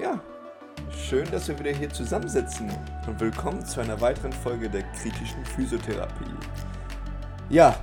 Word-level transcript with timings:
Ja, 0.00 0.18
schön, 0.90 1.30
dass 1.30 1.48
wir 1.48 1.58
wieder 1.58 1.70
hier 1.70 1.90
zusammensitzen 1.90 2.70
und 3.06 3.20
willkommen 3.20 3.62
zu 3.66 3.78
einer 3.78 4.00
weiteren 4.00 4.32
Folge 4.32 4.70
der 4.70 4.84
kritischen 4.84 5.44
Physiotherapie. 5.44 6.30
Ja, 7.50 7.78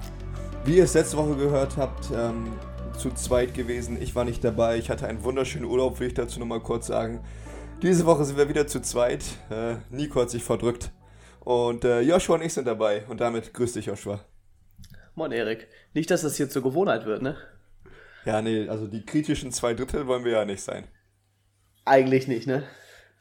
wie 0.65 0.77
ihr 0.77 0.85
es 0.85 0.95
letzte 0.95 1.17
Woche 1.17 1.35
gehört 1.35 1.77
habt, 1.77 2.09
ähm, 2.11 2.57
zu 2.97 3.11
zweit 3.11 3.53
gewesen. 3.53 4.01
Ich 4.01 4.15
war 4.15 4.25
nicht 4.25 4.43
dabei. 4.43 4.79
Ich 4.79 4.89
hatte 4.89 5.05
einen 5.05 5.23
wunderschönen 5.23 5.65
Urlaub, 5.65 5.99
will 5.99 6.07
ich 6.07 6.15
dazu 6.15 6.39
nochmal 6.39 6.61
kurz 6.61 6.87
sagen. 6.87 7.23
Diese 7.83 8.07
Woche 8.07 8.25
sind 8.25 8.37
wir 8.37 8.49
wieder 8.49 8.65
zu 8.65 8.81
zweit. 8.81 9.23
Äh, 9.51 9.75
Nico 9.91 10.19
hat 10.19 10.31
sich 10.31 10.43
verdrückt. 10.43 10.91
Und 11.41 11.85
äh, 11.85 12.01
Joshua 12.01 12.37
und 12.37 12.41
ich 12.41 12.55
sind 12.55 12.65
dabei. 12.65 13.05
Und 13.07 13.21
damit 13.21 13.53
grüß 13.53 13.73
dich, 13.73 13.85
Joshua. 13.85 14.19
Moin, 15.13 15.31
Erik. 15.31 15.67
Nicht, 15.93 16.09
dass 16.09 16.23
das 16.23 16.37
hier 16.37 16.49
zur 16.49 16.63
Gewohnheit 16.63 17.05
wird, 17.05 17.21
ne? 17.21 17.37
Ja, 18.25 18.41
nee, 18.41 18.67
also 18.67 18.87
die 18.87 19.05
kritischen 19.05 19.51
zwei 19.51 19.75
Drittel 19.75 20.07
wollen 20.07 20.25
wir 20.25 20.31
ja 20.31 20.45
nicht 20.45 20.61
sein. 20.61 20.87
Eigentlich 21.89 22.27
nicht, 22.27 22.45
ne? 22.45 22.63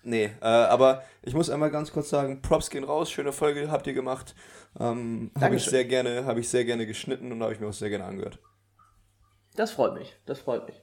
Nee, 0.03 0.31
äh, 0.43 0.45
aber 0.45 1.03
ich 1.23 1.33
muss 1.33 1.49
einmal 1.49 1.71
ganz 1.71 1.91
kurz 1.91 2.11
sagen, 2.11 2.43
Props 2.43 2.69
gehen 2.69 2.85
raus, 2.85 3.11
schöne 3.11 3.33
Folge 3.33 3.71
habt 3.71 3.87
ihr 3.87 3.95
gemacht. 3.95 4.35
Ähm, 4.79 5.31
habe 5.41 5.57
ich 5.57 5.65
sehr 5.65 5.87
gerne, 5.87 6.27
habe 6.27 6.41
ich 6.41 6.51
sehr 6.51 6.67
gerne 6.67 6.87
geschnitten 6.87 7.33
und 7.33 7.43
habe 7.43 7.55
ich 7.55 7.61
mir 7.61 7.69
auch 7.69 7.73
sehr 7.73 7.89
gerne 7.89 8.05
angehört. 8.05 8.39
Das 9.57 9.71
freut 9.71 9.95
mich, 9.95 10.15
das 10.27 10.41
freut 10.41 10.67
mich. 10.67 10.77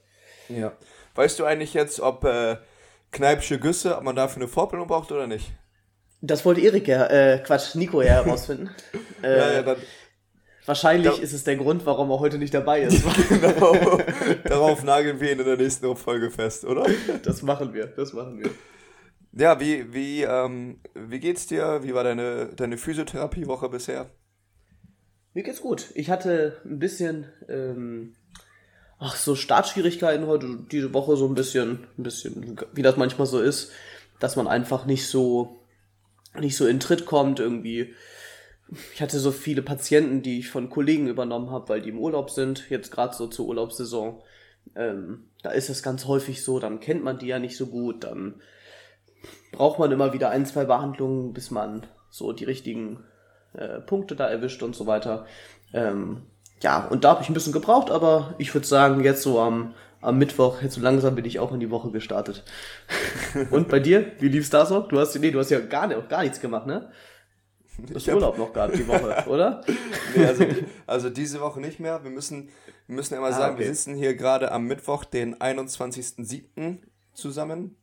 Ja. 0.48 0.72
Weißt 1.14 1.38
du 1.38 1.44
eigentlich 1.44 1.74
jetzt, 1.74 2.00
ob 2.00 2.24
äh, 2.24 2.56
Kneipsche 3.12 3.60
Güsse, 3.60 3.96
ob 3.96 4.02
man 4.02 4.16
dafür 4.16 4.42
eine 4.42 4.48
Vorbildung 4.48 4.88
braucht 4.88 5.12
oder 5.12 5.28
nicht? 5.28 5.52
Das 6.20 6.44
wollte 6.44 6.60
Erik 6.62 6.88
ja, 6.88 7.06
äh, 7.06 7.38
Quatsch, 7.38 7.76
Nico 7.76 8.02
ja 8.02 8.14
herausfinden. 8.24 8.70
äh, 9.22 9.38
ja, 9.38 9.52
ja, 9.52 9.62
dann, 9.62 9.76
wahrscheinlich 10.66 11.16
da, 11.16 11.22
ist 11.22 11.32
es 11.32 11.44
der 11.44 11.56
Grund, 11.56 11.86
warum 11.86 12.10
er 12.10 12.20
heute 12.20 12.38
nicht 12.38 12.52
dabei 12.52 12.82
ist. 12.82 13.04
genau. 13.28 13.98
Darauf 14.44 14.82
nageln 14.84 15.20
wir 15.20 15.32
ihn 15.32 15.38
in 15.38 15.46
der 15.46 15.56
nächsten 15.56 15.96
Folge 15.96 16.30
fest, 16.30 16.64
oder? 16.64 16.86
Das 17.22 17.42
machen 17.42 17.72
wir, 17.72 17.86
das 17.86 18.12
machen 18.12 18.38
wir. 18.38 18.50
Ja, 19.32 19.60
wie, 19.60 19.92
wie, 19.92 20.22
ähm, 20.22 20.80
wie 20.94 21.20
geht's 21.20 21.46
dir? 21.46 21.80
Wie 21.82 21.92
war 21.94 22.04
deine, 22.04 22.54
deine 22.56 22.78
Physiotherapiewoche 22.78 23.68
bisher? 23.68 24.10
Mir 25.34 25.42
geht's 25.42 25.60
gut. 25.60 25.88
Ich 25.94 26.08
hatte 26.08 26.56
ein 26.64 26.78
bisschen, 26.78 27.26
ähm, 27.48 28.14
ach, 28.98 29.16
so 29.16 29.34
Startschwierigkeiten 29.34 30.26
heute, 30.26 30.60
diese 30.72 30.94
Woche 30.94 31.18
so 31.18 31.28
ein 31.28 31.34
bisschen, 31.34 31.86
ein 31.98 32.02
bisschen, 32.02 32.58
wie 32.72 32.80
das 32.80 32.96
manchmal 32.96 33.26
so 33.26 33.40
ist, 33.40 33.72
dass 34.20 34.36
man 34.36 34.48
einfach 34.48 34.86
nicht 34.86 35.06
so, 35.06 35.60
nicht 36.40 36.56
so 36.56 36.66
in 36.66 36.80
Tritt 36.80 37.04
kommt 37.04 37.38
irgendwie. 37.38 37.94
Ich 38.92 39.00
hatte 39.00 39.18
so 39.18 39.30
viele 39.30 39.62
Patienten, 39.62 40.22
die 40.22 40.40
ich 40.40 40.50
von 40.50 40.70
Kollegen 40.70 41.06
übernommen 41.06 41.50
habe, 41.50 41.68
weil 41.68 41.82
die 41.82 41.90
im 41.90 42.00
Urlaub 42.00 42.30
sind, 42.30 42.68
jetzt 42.68 42.90
gerade 42.90 43.14
so 43.14 43.28
zur 43.28 43.46
Urlaubssaison. 43.46 44.20
Ähm, 44.74 45.28
da 45.42 45.50
ist 45.50 45.70
es 45.70 45.82
ganz 45.82 46.06
häufig 46.06 46.42
so, 46.42 46.58
dann 46.58 46.80
kennt 46.80 47.04
man 47.04 47.18
die 47.18 47.28
ja 47.28 47.38
nicht 47.38 47.56
so 47.56 47.66
gut, 47.66 48.02
dann 48.02 48.40
braucht 49.52 49.78
man 49.78 49.92
immer 49.92 50.12
wieder 50.12 50.30
ein, 50.30 50.46
zwei 50.46 50.64
Behandlungen, 50.64 51.32
bis 51.32 51.50
man 51.50 51.86
so 52.10 52.32
die 52.32 52.44
richtigen 52.44 53.04
äh, 53.54 53.80
Punkte 53.80 54.16
da 54.16 54.28
erwischt 54.28 54.62
und 54.62 54.74
so 54.74 54.86
weiter. 54.86 55.26
Ähm, 55.72 56.22
ja, 56.62 56.86
und 56.86 57.04
da 57.04 57.10
habe 57.10 57.22
ich 57.22 57.28
ein 57.28 57.34
bisschen 57.34 57.52
gebraucht, 57.52 57.90
aber 57.90 58.34
ich 58.38 58.52
würde 58.54 58.66
sagen, 58.66 59.04
jetzt 59.04 59.22
so 59.22 59.40
am, 59.40 59.74
am 60.00 60.18
Mittwoch, 60.18 60.62
jetzt 60.62 60.74
so 60.74 60.80
langsam 60.80 61.14
bin 61.14 61.24
ich 61.24 61.38
auch 61.38 61.52
in 61.52 61.60
die 61.60 61.70
Woche 61.70 61.90
gestartet. 61.90 62.44
und 63.50 63.68
bei 63.68 63.78
dir? 63.78 64.12
Wie 64.18 64.28
lief's 64.28 64.50
da 64.50 64.66
so? 64.66 64.80
Du 64.80 64.98
hast, 64.98 65.14
nee, 65.18 65.30
du 65.30 65.38
hast 65.38 65.50
ja 65.50 65.60
gar, 65.60 65.88
gar 66.02 66.22
nichts 66.22 66.40
gemacht, 66.40 66.66
ne? 66.66 66.90
Du 67.86 67.94
hast 67.94 68.08
Urlaub 68.08 68.38
noch 68.38 68.52
gehabt 68.52 68.76
die 68.76 68.86
Woche, 68.88 69.24
oder? 69.28 69.62
nee, 70.14 70.24
also, 70.24 70.44
also, 70.86 71.10
diese 71.10 71.40
Woche 71.40 71.60
nicht 71.60 71.80
mehr. 71.80 72.02
Wir 72.02 72.10
müssen, 72.10 72.48
wir 72.86 72.96
müssen 72.96 73.14
immer 73.14 73.26
ah, 73.28 73.32
sagen, 73.32 73.54
okay. 73.54 73.64
wir 73.64 73.74
sitzen 73.74 73.94
hier 73.94 74.14
gerade 74.14 74.52
am 74.52 74.66
Mittwoch, 74.66 75.04
den 75.04 75.36
21.07. 75.36 76.78
zusammen. 77.12 77.76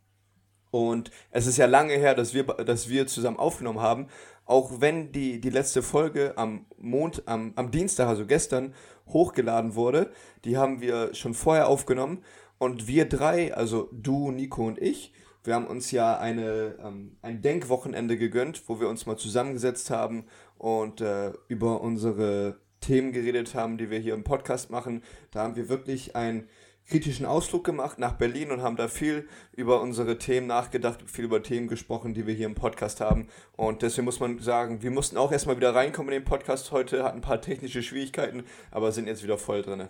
Und 0.71 1.11
es 1.29 1.45
ist 1.45 1.57
ja 1.57 1.67
lange 1.67 1.93
her, 1.93 2.15
dass 2.15 2.33
wir, 2.33 2.43
dass 2.43 2.89
wir 2.89 3.05
zusammen 3.05 3.37
aufgenommen 3.37 3.81
haben. 3.81 4.07
Auch 4.45 4.81
wenn 4.81 5.11
die, 5.11 5.39
die 5.39 5.51
letzte 5.51 5.83
Folge 5.83 6.33
am 6.35 6.65
Mond, 6.77 7.23
am, 7.27 7.53
am 7.55 7.69
Dienstag, 7.69 8.07
also 8.07 8.25
gestern, 8.25 8.73
hochgeladen 9.07 9.75
wurde, 9.75 10.11
die 10.45 10.57
haben 10.57 10.81
wir 10.81 11.13
schon 11.13 11.33
vorher 11.33 11.67
aufgenommen. 11.67 12.23
Und 12.57 12.87
wir 12.87 13.07
drei, 13.07 13.53
also 13.53 13.89
du, 13.91 14.31
Nico 14.31 14.65
und 14.65 14.81
ich, 14.81 15.13
wir 15.43 15.55
haben 15.55 15.67
uns 15.67 15.91
ja 15.91 16.17
eine, 16.17 16.77
ähm, 16.83 17.17
ein 17.21 17.41
Denkwochenende 17.41 18.17
gegönnt, 18.17 18.67
wo 18.67 18.79
wir 18.79 18.87
uns 18.87 19.05
mal 19.05 19.17
zusammengesetzt 19.17 19.89
haben 19.89 20.25
und 20.57 21.01
äh, 21.01 21.33
über 21.47 21.81
unsere 21.81 22.61
Themen 22.79 23.11
geredet 23.11 23.55
haben, 23.55 23.77
die 23.77 23.89
wir 23.89 23.99
hier 23.99 24.13
im 24.13 24.23
Podcast 24.23 24.69
machen. 24.69 25.03
Da 25.31 25.43
haben 25.43 25.55
wir 25.55 25.69
wirklich 25.69 26.15
ein 26.15 26.47
kritischen 26.87 27.25
Ausflug 27.25 27.63
gemacht 27.63 27.97
nach 27.97 28.13
Berlin 28.13 28.51
und 28.51 28.61
haben 28.61 28.75
da 28.75 28.87
viel 28.87 29.27
über 29.53 29.81
unsere 29.81 30.17
Themen 30.17 30.47
nachgedacht, 30.47 31.09
viel 31.09 31.25
über 31.25 31.41
Themen 31.41 31.67
gesprochen, 31.67 32.13
die 32.13 32.27
wir 32.27 32.33
hier 32.33 32.45
im 32.45 32.55
Podcast 32.55 32.99
haben. 32.99 33.29
Und 33.55 33.81
deswegen 33.81 34.05
muss 34.05 34.19
man 34.19 34.39
sagen, 34.39 34.81
wir 34.81 34.91
mussten 34.91 35.17
auch 35.17 35.31
erstmal 35.31 35.55
wieder 35.55 35.73
reinkommen 35.73 36.13
in 36.13 36.21
den 36.21 36.25
Podcast 36.25 36.71
heute, 36.71 37.03
hatten 37.03 37.19
ein 37.19 37.21
paar 37.21 37.41
technische 37.41 37.83
Schwierigkeiten, 37.83 38.43
aber 38.71 38.91
sind 38.91 39.07
jetzt 39.07 39.23
wieder 39.23 39.37
voll 39.37 39.61
drin. 39.61 39.87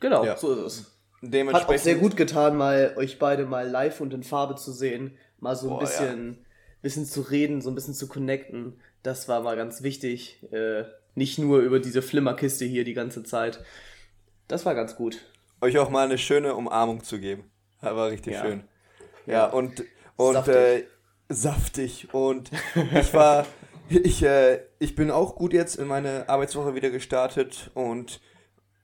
Genau, 0.00 0.24
ja. 0.24 0.36
so 0.36 0.52
ist 0.52 0.80
es. 0.80 0.95
Hat 1.22 1.68
auch 1.68 1.78
sehr 1.78 1.96
gut 1.96 2.16
getan, 2.16 2.56
mal 2.56 2.94
euch 2.96 3.18
beide 3.18 3.46
mal 3.46 3.68
live 3.68 4.00
und 4.00 4.12
in 4.12 4.22
Farbe 4.22 4.54
zu 4.56 4.72
sehen, 4.72 5.16
mal 5.40 5.56
so 5.56 5.66
ein 5.66 5.70
Boah, 5.70 5.80
bisschen, 5.80 6.32
ja. 6.32 6.46
bisschen 6.82 7.06
zu 7.06 7.22
reden, 7.22 7.60
so 7.60 7.70
ein 7.70 7.74
bisschen 7.74 7.94
zu 7.94 8.06
connecten. 8.06 8.80
Das 9.02 9.28
war 9.28 9.42
mal 9.42 9.56
ganz 9.56 9.82
wichtig. 9.82 10.42
Äh, 10.52 10.84
nicht 11.14 11.38
nur 11.38 11.60
über 11.60 11.80
diese 11.80 12.02
Flimmerkiste 12.02 12.64
hier 12.64 12.84
die 12.84 12.94
ganze 12.94 13.24
Zeit. 13.24 13.64
Das 14.48 14.66
war 14.66 14.74
ganz 14.74 14.96
gut. 14.96 15.24
Euch 15.60 15.78
auch 15.78 15.88
mal 15.88 16.04
eine 16.04 16.18
schöne 16.18 16.54
Umarmung 16.54 17.02
zu 17.02 17.18
geben. 17.18 17.50
Das 17.80 17.96
war 17.96 18.10
richtig 18.10 18.34
ja. 18.34 18.42
schön. 18.42 18.64
Ja, 19.26 19.32
ja, 19.32 19.46
und, 19.46 19.84
und 20.16 20.34
saftig. 20.34 20.56
Äh, 20.56 20.84
saftig. 21.28 22.08
Und 22.12 22.50
ich 22.94 23.12
war, 23.14 23.46
ich, 23.88 24.22
äh, 24.22 24.60
ich 24.78 24.94
bin 24.94 25.10
auch 25.10 25.34
gut 25.34 25.52
jetzt 25.52 25.76
in 25.76 25.88
meine 25.88 26.28
Arbeitswoche 26.28 26.74
wieder 26.74 26.90
gestartet 26.90 27.70
und 27.74 28.20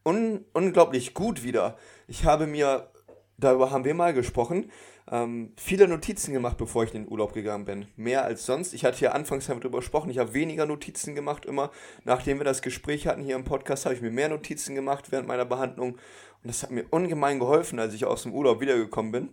un, 0.05 0.45
unglaublich 0.53 1.15
gut 1.15 1.43
wieder. 1.43 1.77
Ich 2.07 2.25
habe 2.25 2.47
mir, 2.47 2.91
darüber 3.39 3.71
haben 3.71 3.85
wir 3.85 3.95
mal 3.95 4.13
gesprochen, 4.13 4.71
ähm, 5.11 5.53
viele 5.57 5.89
Notizen 5.89 6.33
gemacht, 6.33 6.57
bevor 6.57 6.85
ich 6.85 6.95
in 6.95 7.05
den 7.05 7.11
Urlaub 7.11 7.35
gegangen 7.35 7.65
bin. 7.65 7.87
Mehr 7.97 8.25
als 8.25 8.47
sonst. 8.47 8.73
Ich 8.73 8.85
hatte 8.85 9.05
ja 9.05 9.13
anfangs 9.13 9.47
darüber 9.47 9.79
gesprochen, 9.79 10.11
ich 10.11 10.19
habe 10.19 10.35
weniger 10.35 10.67
Notizen 10.67 11.15
gemacht 11.15 11.45
immer. 11.45 11.71
Nachdem 12.05 12.39
wir 12.39 12.45
das 12.45 12.63
Gespräch 12.63 13.07
hatten 13.07 13.23
hier 13.23 13.37
im 13.37 13.45
Podcast, 13.45 13.85
habe 13.85 13.95
ich 13.95 14.01
mir 14.01 14.11
mehr 14.11 14.29
Notizen 14.29 14.75
gemacht 14.75 15.11
während 15.11 15.29
meiner 15.29 15.45
Behandlung. 15.45 15.93
Und 15.93 16.01
das 16.45 16.63
hat 16.63 16.71
mir 16.71 16.85
ungemein 16.91 17.39
geholfen, 17.39 17.79
als 17.79 17.95
ich 17.95 18.05
aus 18.05 18.23
dem 18.23 18.33
Urlaub 18.33 18.61
wiedergekommen 18.61 19.13
bin. 19.13 19.29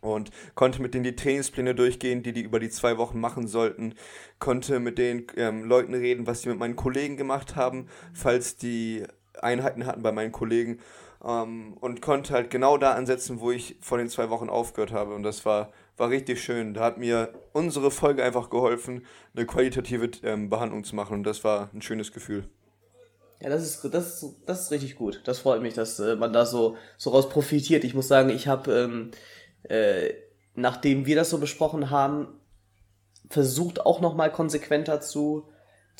Und 0.00 0.30
konnte 0.56 0.82
mit 0.82 0.94
denen 0.94 1.04
die 1.04 1.14
Trainingspläne 1.14 1.76
durchgehen, 1.76 2.24
die 2.24 2.32
die 2.32 2.42
über 2.42 2.58
die 2.58 2.70
zwei 2.70 2.98
Wochen 2.98 3.20
machen 3.20 3.46
sollten. 3.46 3.94
Konnte 4.40 4.80
mit 4.80 4.98
den 4.98 5.28
ähm, 5.36 5.64
Leuten 5.64 5.94
reden, 5.94 6.26
was 6.26 6.40
die 6.40 6.48
mit 6.48 6.58
meinen 6.58 6.74
Kollegen 6.74 7.16
gemacht 7.16 7.54
haben, 7.54 7.86
falls 8.12 8.56
die 8.56 9.04
Einheiten 9.40 9.86
hatten 9.86 10.02
bei 10.02 10.12
meinen 10.12 10.32
Kollegen 10.32 10.78
ähm, 11.24 11.74
und 11.80 12.02
konnte 12.02 12.34
halt 12.34 12.50
genau 12.50 12.78
da 12.78 12.92
ansetzen, 12.92 13.40
wo 13.40 13.50
ich 13.50 13.76
vor 13.80 13.98
den 13.98 14.08
zwei 14.08 14.30
Wochen 14.30 14.48
aufgehört 14.48 14.92
habe. 14.92 15.14
Und 15.14 15.22
das 15.22 15.44
war, 15.44 15.72
war 15.96 16.10
richtig 16.10 16.42
schön. 16.42 16.74
Da 16.74 16.84
hat 16.84 16.98
mir 16.98 17.32
unsere 17.52 17.90
Folge 17.90 18.22
einfach 18.22 18.50
geholfen, 18.50 19.06
eine 19.34 19.46
qualitative 19.46 20.10
ähm, 20.22 20.50
Behandlung 20.50 20.84
zu 20.84 20.96
machen. 20.96 21.14
Und 21.14 21.24
das 21.24 21.44
war 21.44 21.70
ein 21.72 21.82
schönes 21.82 22.12
Gefühl. 22.12 22.48
Ja, 23.40 23.48
das 23.48 23.62
ist, 23.62 23.92
das, 23.92 24.22
ist, 24.22 24.36
das 24.46 24.62
ist 24.62 24.70
richtig 24.70 24.96
gut. 24.96 25.20
Das 25.24 25.40
freut 25.40 25.62
mich, 25.62 25.74
dass 25.74 25.98
äh, 25.98 26.14
man 26.14 26.32
da 26.32 26.46
so, 26.46 26.76
so 26.96 27.10
raus 27.10 27.28
profitiert. 27.28 27.82
Ich 27.84 27.94
muss 27.94 28.08
sagen, 28.08 28.30
ich 28.30 28.46
habe, 28.46 28.72
ähm, 28.72 29.10
äh, 29.64 30.14
nachdem 30.54 31.06
wir 31.06 31.16
das 31.16 31.30
so 31.30 31.38
besprochen 31.38 31.90
haben, 31.90 32.28
versucht 33.28 33.84
auch 33.84 34.00
nochmal 34.00 34.30
konsequenter 34.30 35.00
zu, 35.00 35.48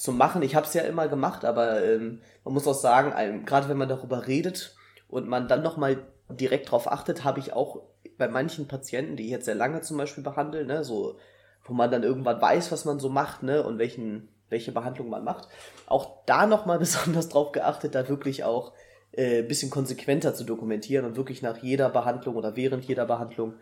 zu 0.02 0.12
machen. 0.12 0.42
Ich 0.42 0.56
habe 0.56 0.66
es 0.66 0.74
ja 0.74 0.82
immer 0.82 1.06
gemacht, 1.06 1.44
aber 1.44 1.84
ähm, 1.84 2.22
man 2.44 2.54
muss 2.54 2.66
auch 2.66 2.74
sagen, 2.74 3.44
gerade 3.46 3.68
wenn 3.68 3.76
man 3.76 3.88
darüber 3.88 4.26
redet, 4.26 4.74
und 5.12 5.28
man 5.28 5.46
dann 5.46 5.62
nochmal 5.62 6.06
direkt 6.30 6.70
drauf 6.70 6.90
achtet, 6.90 7.22
habe 7.22 7.38
ich 7.38 7.52
auch 7.52 7.82
bei 8.16 8.28
manchen 8.28 8.66
Patienten, 8.66 9.14
die 9.14 9.24
ich 9.24 9.30
jetzt 9.30 9.44
sehr 9.44 9.54
lange 9.54 9.82
zum 9.82 9.98
Beispiel 9.98 10.24
behandle, 10.24 10.64
ne, 10.64 10.84
so, 10.84 11.18
wo 11.64 11.74
man 11.74 11.90
dann 11.90 12.02
irgendwann 12.02 12.40
weiß, 12.40 12.72
was 12.72 12.86
man 12.86 12.98
so 12.98 13.10
macht, 13.10 13.42
ne, 13.42 13.62
und 13.62 13.78
welchen, 13.78 14.30
welche 14.48 14.72
Behandlung 14.72 15.10
man 15.10 15.22
macht, 15.22 15.48
auch 15.86 16.24
da 16.24 16.46
nochmal 16.46 16.78
besonders 16.80 17.28
drauf 17.28 17.52
geachtet, 17.52 17.94
da 17.94 18.08
wirklich 18.08 18.42
auch 18.42 18.72
äh, 19.12 19.42
bisschen 19.42 19.68
konsequenter 19.68 20.34
zu 20.34 20.44
dokumentieren 20.44 21.04
und 21.04 21.16
wirklich 21.16 21.42
nach 21.42 21.58
jeder 21.58 21.90
Behandlung 21.90 22.34
oder 22.34 22.56
während 22.56 22.84
jeder 22.84 23.04
Behandlung. 23.04 23.56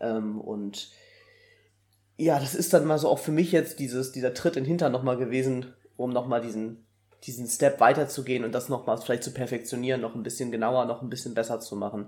Ähm, 0.00 0.40
und 0.40 0.90
ja, 2.16 2.40
das 2.40 2.56
ist 2.56 2.74
dann 2.74 2.86
mal 2.86 2.98
so 2.98 3.08
auch 3.08 3.20
für 3.20 3.30
mich 3.30 3.52
jetzt 3.52 3.78
dieses, 3.78 4.10
dieser 4.10 4.34
Tritt 4.34 4.56
in 4.56 4.64
den 4.64 4.68
Hintern 4.68 4.90
nochmal 4.90 5.16
gewesen, 5.16 5.74
um 5.98 6.10
nochmal 6.10 6.40
diesen 6.40 6.86
diesen 7.24 7.46
Step 7.48 7.80
weiterzugehen 7.80 8.44
und 8.44 8.52
das 8.52 8.68
nochmal 8.68 8.96
vielleicht 8.98 9.24
zu 9.24 9.32
perfektionieren, 9.32 10.00
noch 10.00 10.14
ein 10.14 10.22
bisschen 10.22 10.52
genauer, 10.52 10.84
noch 10.84 11.02
ein 11.02 11.10
bisschen 11.10 11.34
besser 11.34 11.60
zu 11.60 11.76
machen. 11.76 12.06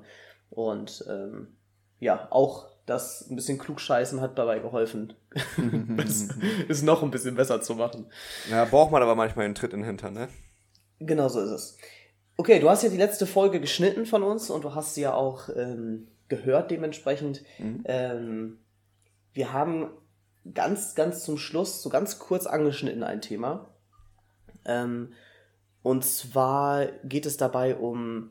Und 0.50 1.04
ähm, 1.08 1.48
ja, 1.98 2.28
auch 2.31 2.69
das 2.87 3.28
ein 3.31 3.37
bisschen 3.37 3.58
klugscheißen 3.58 4.20
hat 4.20 4.38
dabei 4.38 4.58
geholfen, 4.58 5.14
es 6.69 6.82
noch 6.82 7.02
ein 7.02 7.10
bisschen 7.10 7.34
besser 7.34 7.60
zu 7.60 7.75
machen. 7.75 8.06
Ja, 8.50 8.64
braucht 8.64 8.90
man 8.90 9.02
aber 9.02 9.14
manchmal 9.14 9.44
einen 9.44 9.54
Tritt 9.54 9.72
in 9.72 9.81
den 9.81 9.87
Hintern, 9.87 10.14
ne? 10.14 10.28
Genau 10.98 11.28
so 11.28 11.40
ist 11.40 11.50
es. 11.50 11.78
Okay, 12.37 12.58
du 12.58 12.69
hast 12.70 12.82
ja 12.82 12.88
die 12.88 12.96
letzte 12.96 13.26
Folge 13.26 13.60
geschnitten 13.60 14.06
von 14.06 14.22
uns 14.22 14.50
und 14.50 14.64
du 14.64 14.75
hast 14.75 14.94
sie 14.94 15.02
ja 15.02 15.14
auch 15.14 15.48
ähm, 15.54 16.08
gehört 16.28 16.70
dementsprechend. 16.70 17.42
Mhm. 17.58 17.82
Ähm, 17.84 18.58
wir 19.32 19.52
haben 19.52 19.90
ganz, 20.54 20.94
ganz 20.94 21.22
zum 21.22 21.38
Schluss, 21.38 21.82
so 21.82 21.90
ganz 21.90 22.19
kurz 22.19 22.46
angeschnitten 22.46 23.02
ein 23.02 23.20
Thema. 23.20 23.69
Ähm, 24.64 25.12
und 25.82 26.04
zwar 26.04 26.86
geht 27.04 27.26
es 27.26 27.36
dabei 27.36 27.76
um 27.76 28.30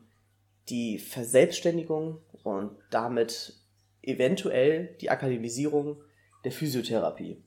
die 0.68 0.98
Verselbstständigung 0.98 2.18
und 2.44 2.72
damit 2.90 3.54
eventuell 4.02 4.96
die 5.00 5.10
Akademisierung 5.10 6.02
der 6.44 6.52
Physiotherapie. 6.52 7.42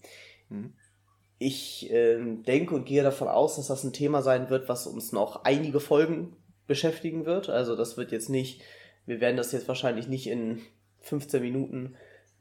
Mhm. 0.50 0.74
Ich 1.40 1.92
äh, 1.92 2.20
denke 2.20 2.76
und 2.76 2.86
gehe 2.86 3.04
davon 3.04 3.28
aus, 3.28 3.56
dass 3.56 3.68
das 3.68 3.84
ein 3.84 3.94
Thema 3.94 4.22
sein 4.22 4.50
wird, 4.50 4.70
was 4.70 4.88
uns 4.88 5.12
noch 5.12 5.44
einige 5.46 5.80
Folgen 5.80 6.36
beschäftigen 6.68 7.26
wird. 7.26 7.50
Also 7.50 7.76
das 7.76 7.98
wird 7.98 8.12
jetzt 8.12 8.30
nicht, 8.30 8.62
wir 9.06 9.20
werden 9.20 9.38
das 9.38 9.52
jetzt 9.52 9.68
wahrscheinlich 9.68 10.08
nicht 10.08 10.28
in 10.28 10.62
15 11.02 11.42
Minuten 11.42 11.96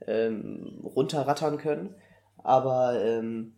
ähm, 0.06 0.80
runterrattern 0.84 1.58
können. 1.58 1.94
Aber 2.36 3.02
ähm, 3.02 3.54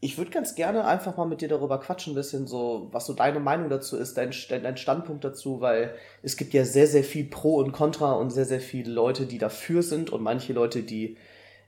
ich 0.00 0.18
würde 0.18 0.30
ganz 0.30 0.54
gerne 0.54 0.84
einfach 0.84 1.16
mal 1.16 1.24
mit 1.24 1.40
dir 1.40 1.48
darüber 1.48 1.80
quatschen, 1.80 2.12
ein 2.12 2.16
bisschen 2.16 2.46
so, 2.46 2.88
was 2.92 3.06
so 3.06 3.14
deine 3.14 3.40
Meinung 3.40 3.70
dazu 3.70 3.96
ist, 3.96 4.18
dein, 4.18 4.32
dein 4.48 4.76
Standpunkt 4.76 5.24
dazu, 5.24 5.60
weil 5.60 5.94
es 6.22 6.36
gibt 6.36 6.52
ja 6.52 6.64
sehr, 6.64 6.86
sehr 6.86 7.04
viel 7.04 7.24
Pro 7.24 7.56
und 7.56 7.72
Contra 7.72 8.12
und 8.12 8.30
sehr, 8.30 8.44
sehr 8.44 8.60
viele 8.60 8.92
Leute, 8.92 9.24
die 9.26 9.38
dafür 9.38 9.82
sind 9.82 10.10
und 10.10 10.22
manche 10.22 10.52
Leute, 10.52 10.82
die 10.82 11.16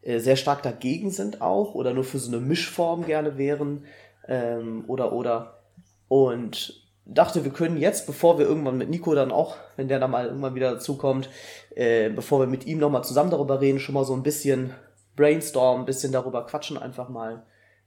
äh, 0.02 0.18
sehr 0.18 0.36
stark 0.36 0.62
dagegen 0.62 1.10
sind 1.10 1.40
auch 1.40 1.74
oder 1.74 1.94
nur 1.94 2.04
für 2.04 2.18
so 2.18 2.28
eine 2.28 2.40
Mischform 2.40 3.06
gerne 3.06 3.38
wären 3.38 3.84
ähm, 4.28 4.84
oder 4.86 5.12
oder. 5.12 5.62
Und 6.08 6.86
dachte, 7.06 7.44
wir 7.44 7.52
können 7.52 7.76
jetzt, 7.76 8.06
bevor 8.06 8.38
wir 8.38 8.46
irgendwann 8.46 8.76
mit 8.76 8.90
Nico 8.90 9.14
dann 9.14 9.32
auch, 9.32 9.56
wenn 9.76 9.88
der 9.88 9.98
dann 9.98 10.10
mal 10.10 10.26
irgendwann 10.26 10.54
wieder 10.54 10.72
dazukommt, 10.72 11.28
äh, 11.74 12.10
bevor 12.10 12.40
wir 12.40 12.46
mit 12.46 12.66
ihm 12.66 12.78
nochmal 12.78 13.04
zusammen 13.04 13.30
darüber 13.30 13.60
reden, 13.60 13.78
schon 13.78 13.94
mal 13.94 14.04
so 14.04 14.14
ein 14.14 14.22
bisschen 14.22 14.74
brainstormen, 15.14 15.82
ein 15.82 15.86
bisschen 15.86 16.12
darüber 16.12 16.44
quatschen, 16.46 16.76
einfach 16.76 17.08
mal 17.08 17.44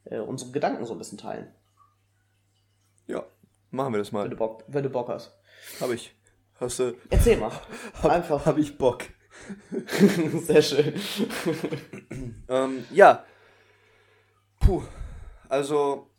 äh, 0.09 0.19
unsere 0.19 0.51
Gedanken 0.51 0.85
so 0.85 0.93
ein 0.93 0.97
bisschen 0.97 1.17
teilen. 1.17 1.53
Ja, 3.07 3.25
machen 3.71 3.93
wir 3.93 3.99
das 3.99 4.11
mal. 4.11 4.23
Wenn 4.23 4.31
du 4.31 4.37
Bock, 4.37 4.63
wenn 4.67 4.83
du 4.83 4.89
Bock 4.89 5.09
hast. 5.09 5.37
Hab 5.79 5.91
ich. 5.91 6.15
Hast 6.55 6.79
du. 6.79 6.95
Erzähl 7.09 7.37
mal. 7.37 7.51
Hab, 8.01 8.11
einfach. 8.11 8.45
Hab 8.45 8.57
ich 8.57 8.77
Bock. 8.77 9.03
Sehr 10.41 10.61
schön. 10.61 10.93
ähm, 12.49 12.85
ja. 12.91 13.25
Puh. 14.59 14.83
Also, 15.47 16.11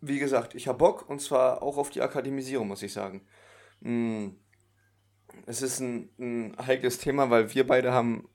wie 0.00 0.18
gesagt, 0.18 0.54
ich 0.54 0.68
habe 0.68 0.78
Bock 0.78 1.08
und 1.08 1.20
zwar 1.20 1.62
auch 1.62 1.76
auf 1.76 1.90
die 1.90 2.02
Akademisierung, 2.02 2.68
muss 2.68 2.82
ich 2.82 2.92
sagen. 2.92 3.26
Hm. 3.82 4.38
Es 5.46 5.62
ist 5.62 5.80
ein, 5.80 6.10
ein 6.18 6.56
heikles 6.64 6.98
Thema, 6.98 7.28
weil 7.28 7.52
wir 7.54 7.66
beide 7.66 7.92
haben 7.92 8.28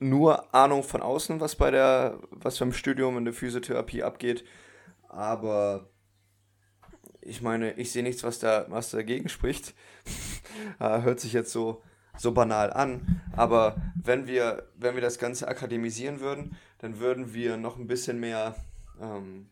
nur 0.00 0.54
Ahnung 0.54 0.82
von 0.82 1.02
außen, 1.02 1.40
was 1.40 1.56
bei 1.56 1.70
der, 1.70 2.18
was 2.30 2.58
beim 2.58 2.72
Studium 2.72 3.16
in 3.18 3.24
der 3.24 3.34
Physiotherapie 3.34 4.02
abgeht. 4.02 4.44
Aber 5.08 5.88
ich 7.20 7.42
meine, 7.42 7.72
ich 7.74 7.92
sehe 7.92 8.02
nichts, 8.02 8.22
was 8.22 8.38
da, 8.38 8.66
was 8.68 8.90
dagegen 8.90 9.28
spricht. 9.28 9.74
Ah, 10.78 11.02
hört 11.02 11.18
sich 11.18 11.32
jetzt 11.32 11.50
so, 11.50 11.82
so 12.16 12.30
banal 12.30 12.72
an. 12.72 13.20
Aber 13.34 13.74
wenn 14.00 14.28
wir, 14.28 14.68
wenn 14.76 14.94
wir 14.94 15.02
das 15.02 15.18
Ganze 15.18 15.48
akademisieren 15.48 16.20
würden, 16.20 16.56
dann 16.78 17.00
würden 17.00 17.34
wir 17.34 17.56
noch 17.56 17.76
ein 17.76 17.88
bisschen 17.88 18.20
mehr 18.20 18.54
ähm, 19.00 19.48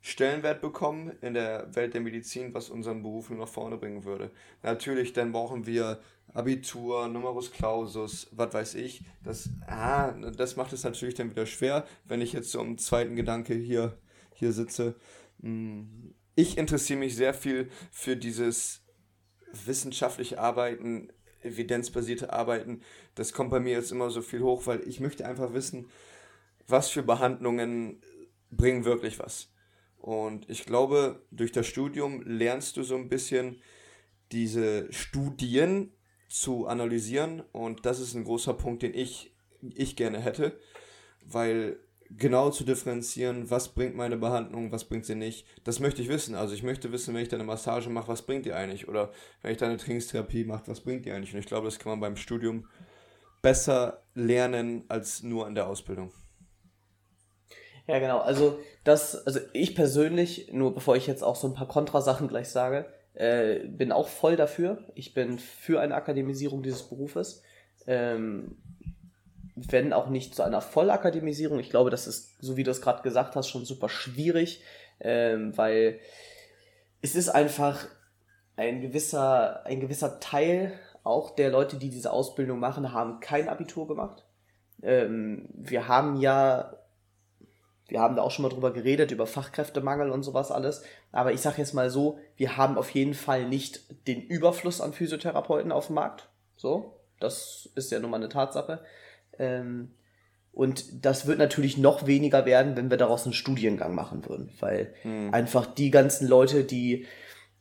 Stellenwert 0.00 0.60
bekommen 0.60 1.12
in 1.22 1.34
der 1.34 1.74
Welt 1.74 1.94
der 1.94 2.00
Medizin, 2.00 2.54
was 2.54 2.70
unseren 2.70 3.02
Beruf 3.02 3.30
nur 3.30 3.40
nach 3.40 3.48
vorne 3.48 3.76
bringen 3.78 4.04
würde. 4.04 4.30
Natürlich, 4.62 5.12
dann 5.12 5.32
brauchen 5.32 5.66
wir 5.66 6.00
Abitur, 6.34 7.08
Numerus 7.08 7.50
Clausus, 7.50 8.28
was 8.32 8.52
weiß 8.52 8.74
ich. 8.76 9.02
Das, 9.22 9.48
ah, 9.66 10.12
das 10.12 10.56
macht 10.56 10.72
es 10.72 10.84
natürlich 10.84 11.14
dann 11.14 11.30
wieder 11.30 11.46
schwer, 11.46 11.86
wenn 12.04 12.20
ich 12.20 12.32
jetzt 12.32 12.50
so 12.50 12.60
im 12.60 12.78
zweiten 12.78 13.16
Gedanke 13.16 13.54
hier, 13.54 13.98
hier 14.34 14.52
sitze. 14.52 14.94
Hm, 15.40 16.14
ich 16.34 16.58
interessiere 16.58 17.00
mich 17.00 17.16
sehr 17.16 17.34
viel 17.34 17.70
für 17.90 18.16
dieses 18.16 18.82
wissenschaftliche 19.64 20.38
Arbeiten, 20.38 21.08
evidenzbasierte 21.42 22.32
Arbeiten. 22.32 22.82
Das 23.14 23.32
kommt 23.32 23.50
bei 23.50 23.60
mir 23.60 23.72
jetzt 23.72 23.92
immer 23.92 24.10
so 24.10 24.22
viel 24.22 24.42
hoch, 24.42 24.66
weil 24.66 24.86
ich 24.86 25.00
möchte 25.00 25.26
einfach 25.26 25.52
wissen, 25.52 25.88
was 26.66 26.90
für 26.90 27.02
Behandlungen 27.02 28.02
bringen 28.50 28.84
wirklich 28.84 29.18
was. 29.18 29.50
Und 29.96 30.48
ich 30.48 30.64
glaube, 30.64 31.26
durch 31.30 31.52
das 31.52 31.66
Studium 31.66 32.22
lernst 32.22 32.76
du 32.76 32.82
so 32.82 32.96
ein 32.96 33.08
bisschen 33.08 33.60
diese 34.30 34.92
Studien 34.92 35.92
zu 36.28 36.66
analysieren. 36.66 37.42
Und 37.52 37.86
das 37.86 38.00
ist 38.00 38.14
ein 38.14 38.24
großer 38.24 38.54
Punkt, 38.54 38.82
den 38.82 38.94
ich, 38.94 39.32
ich 39.74 39.96
gerne 39.96 40.20
hätte, 40.20 40.58
weil 41.24 41.78
genau 42.10 42.50
zu 42.50 42.64
differenzieren, 42.64 43.50
was 43.50 43.68
bringt 43.68 43.94
meine 43.94 44.16
Behandlung, 44.16 44.72
was 44.72 44.84
bringt 44.84 45.04
sie 45.04 45.14
nicht, 45.14 45.46
das 45.64 45.80
möchte 45.80 46.00
ich 46.00 46.08
wissen. 46.08 46.34
Also 46.34 46.54
ich 46.54 46.62
möchte 46.62 46.92
wissen, 46.92 47.14
wenn 47.14 47.22
ich 47.22 47.28
da 47.28 47.36
eine 47.36 47.44
Massage 47.44 47.90
mache, 47.90 48.08
was 48.08 48.22
bringt 48.22 48.46
die 48.46 48.52
eigentlich? 48.52 48.88
Oder 48.88 49.10
wenn 49.42 49.52
ich 49.52 49.58
da 49.58 49.66
eine 49.66 49.76
Trainingstherapie 49.76 50.44
mache, 50.44 50.68
was 50.68 50.80
bringt 50.80 51.04
die 51.04 51.12
eigentlich? 51.12 51.34
Und 51.34 51.40
ich 51.40 51.46
glaube, 51.46 51.66
das 51.66 51.78
kann 51.78 51.90
man 51.90 52.00
beim 52.00 52.16
Studium 52.16 52.66
besser 53.42 54.02
lernen 54.14 54.84
als 54.88 55.22
nur 55.22 55.46
in 55.46 55.54
der 55.54 55.68
Ausbildung. 55.68 56.12
Ja, 57.86 57.98
genau. 57.98 58.18
Also 58.18 58.58
das, 58.84 59.26
also 59.26 59.40
ich 59.52 59.74
persönlich, 59.74 60.50
nur 60.52 60.74
bevor 60.74 60.96
ich 60.96 61.06
jetzt 61.06 61.24
auch 61.24 61.36
so 61.36 61.48
ein 61.48 61.54
paar 61.54 61.68
Kontrasachen 61.68 62.28
gleich 62.28 62.48
sage, 62.48 62.86
äh, 63.18 63.66
bin 63.66 63.90
auch 63.90 64.08
voll 64.08 64.36
dafür. 64.36 64.78
Ich 64.94 65.12
bin 65.12 65.38
für 65.38 65.80
eine 65.80 65.96
Akademisierung 65.96 66.62
dieses 66.62 66.84
Berufes. 66.84 67.42
Ähm, 67.86 68.56
wenn 69.56 69.92
auch 69.92 70.08
nicht 70.08 70.36
zu 70.36 70.44
einer 70.44 70.60
Vollakademisierung. 70.60 71.58
Ich 71.58 71.70
glaube, 71.70 71.90
das 71.90 72.06
ist, 72.06 72.40
so 72.40 72.56
wie 72.56 72.62
du 72.62 72.70
es 72.70 72.80
gerade 72.80 73.02
gesagt 73.02 73.34
hast, 73.34 73.48
schon 73.48 73.64
super 73.64 73.88
schwierig, 73.88 74.62
ähm, 75.00 75.56
weil 75.56 75.98
es 77.02 77.16
ist 77.16 77.28
einfach 77.28 77.88
ein 78.56 78.80
gewisser, 78.80 79.66
ein 79.66 79.80
gewisser 79.80 80.20
Teil 80.20 80.78
auch 81.02 81.30
der 81.30 81.50
Leute, 81.50 81.76
die 81.76 81.90
diese 81.90 82.12
Ausbildung 82.12 82.60
machen, 82.60 82.92
haben 82.92 83.18
kein 83.18 83.48
Abitur 83.48 83.88
gemacht. 83.88 84.24
Ähm, 84.82 85.48
wir 85.54 85.88
haben 85.88 86.20
ja 86.20 86.76
wir 87.88 88.00
haben 88.00 88.16
da 88.16 88.22
auch 88.22 88.30
schon 88.30 88.42
mal 88.42 88.50
drüber 88.50 88.72
geredet, 88.72 89.10
über 89.10 89.26
Fachkräftemangel 89.26 90.10
und 90.10 90.22
sowas 90.22 90.50
alles. 90.50 90.82
Aber 91.10 91.32
ich 91.32 91.40
sage 91.40 91.56
jetzt 91.58 91.72
mal 91.72 91.88
so, 91.90 92.18
wir 92.36 92.58
haben 92.58 92.76
auf 92.76 92.90
jeden 92.90 93.14
Fall 93.14 93.48
nicht 93.48 94.06
den 94.06 94.22
Überfluss 94.22 94.82
an 94.82 94.92
Physiotherapeuten 94.92 95.72
auf 95.72 95.86
dem 95.86 95.94
Markt. 95.94 96.28
So, 96.56 97.00
das 97.18 97.70
ist 97.74 97.90
ja 97.90 97.98
nun 97.98 98.10
mal 98.10 98.18
eine 98.18 98.28
Tatsache. 98.28 98.84
Ähm, 99.38 99.92
und 100.52 101.04
das 101.04 101.26
wird 101.26 101.38
natürlich 101.38 101.78
noch 101.78 102.06
weniger 102.06 102.44
werden, 102.44 102.76
wenn 102.76 102.90
wir 102.90 102.96
daraus 102.98 103.24
einen 103.24 103.32
Studiengang 103.32 103.94
machen 103.94 104.28
würden, 104.28 104.50
weil 104.60 104.92
hm. 105.02 105.32
einfach 105.32 105.66
die 105.66 105.90
ganzen 105.90 106.28
Leute, 106.28 106.64
die 106.64 107.06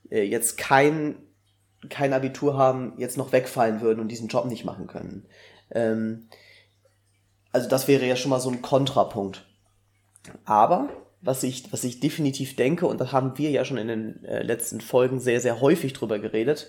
äh, 0.09 0.23
jetzt 0.23 0.57
kein, 0.57 1.15
kein 1.89 2.11
Abitur 2.11 2.57
haben, 2.57 2.93
jetzt 2.97 3.17
noch 3.17 3.31
wegfallen 3.31 3.81
würden 3.81 3.99
und 3.99 4.09
diesen 4.09 4.27
Job 4.27 4.45
nicht 4.45 4.65
machen 4.65 4.87
können. 4.87 5.25
Ähm, 5.71 6.27
also 7.53 7.69
das 7.69 7.87
wäre 7.87 8.05
ja 8.05 8.15
schon 8.15 8.31
mal 8.31 8.39
so 8.39 8.49
ein 8.49 8.61
Kontrapunkt. 8.61 9.45
Aber 10.45 10.89
was 11.21 11.43
ich, 11.43 11.71
was 11.73 11.83
ich 11.83 11.99
definitiv 11.99 12.55
denke, 12.55 12.87
und 12.87 13.01
da 13.01 13.11
haben 13.11 13.37
wir 13.37 13.49
ja 13.49 13.65
schon 13.65 13.77
in 13.77 13.87
den 13.87 14.23
äh, 14.23 14.43
letzten 14.43 14.81
Folgen 14.81 15.19
sehr, 15.19 15.41
sehr 15.41 15.61
häufig 15.61 15.93
drüber 15.93 16.19
geredet, 16.19 16.67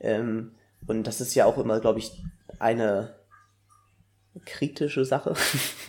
ähm, 0.00 0.52
und 0.86 1.06
das 1.06 1.20
ist 1.20 1.34
ja 1.34 1.44
auch 1.44 1.58
immer, 1.58 1.80
glaube 1.80 1.98
ich, 1.98 2.22
eine 2.58 3.14
kritische 4.44 5.04
Sache, 5.04 5.34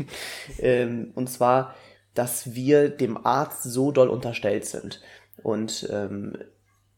ähm, 0.59 1.11
und 1.15 1.29
zwar, 1.29 1.75
dass 2.13 2.53
wir 2.53 2.89
dem 2.89 3.25
Arzt 3.25 3.63
so 3.63 3.91
doll 3.91 4.09
unterstellt 4.09 4.65
sind. 4.65 5.01
Und 5.43 5.87
ähm, 5.91 6.37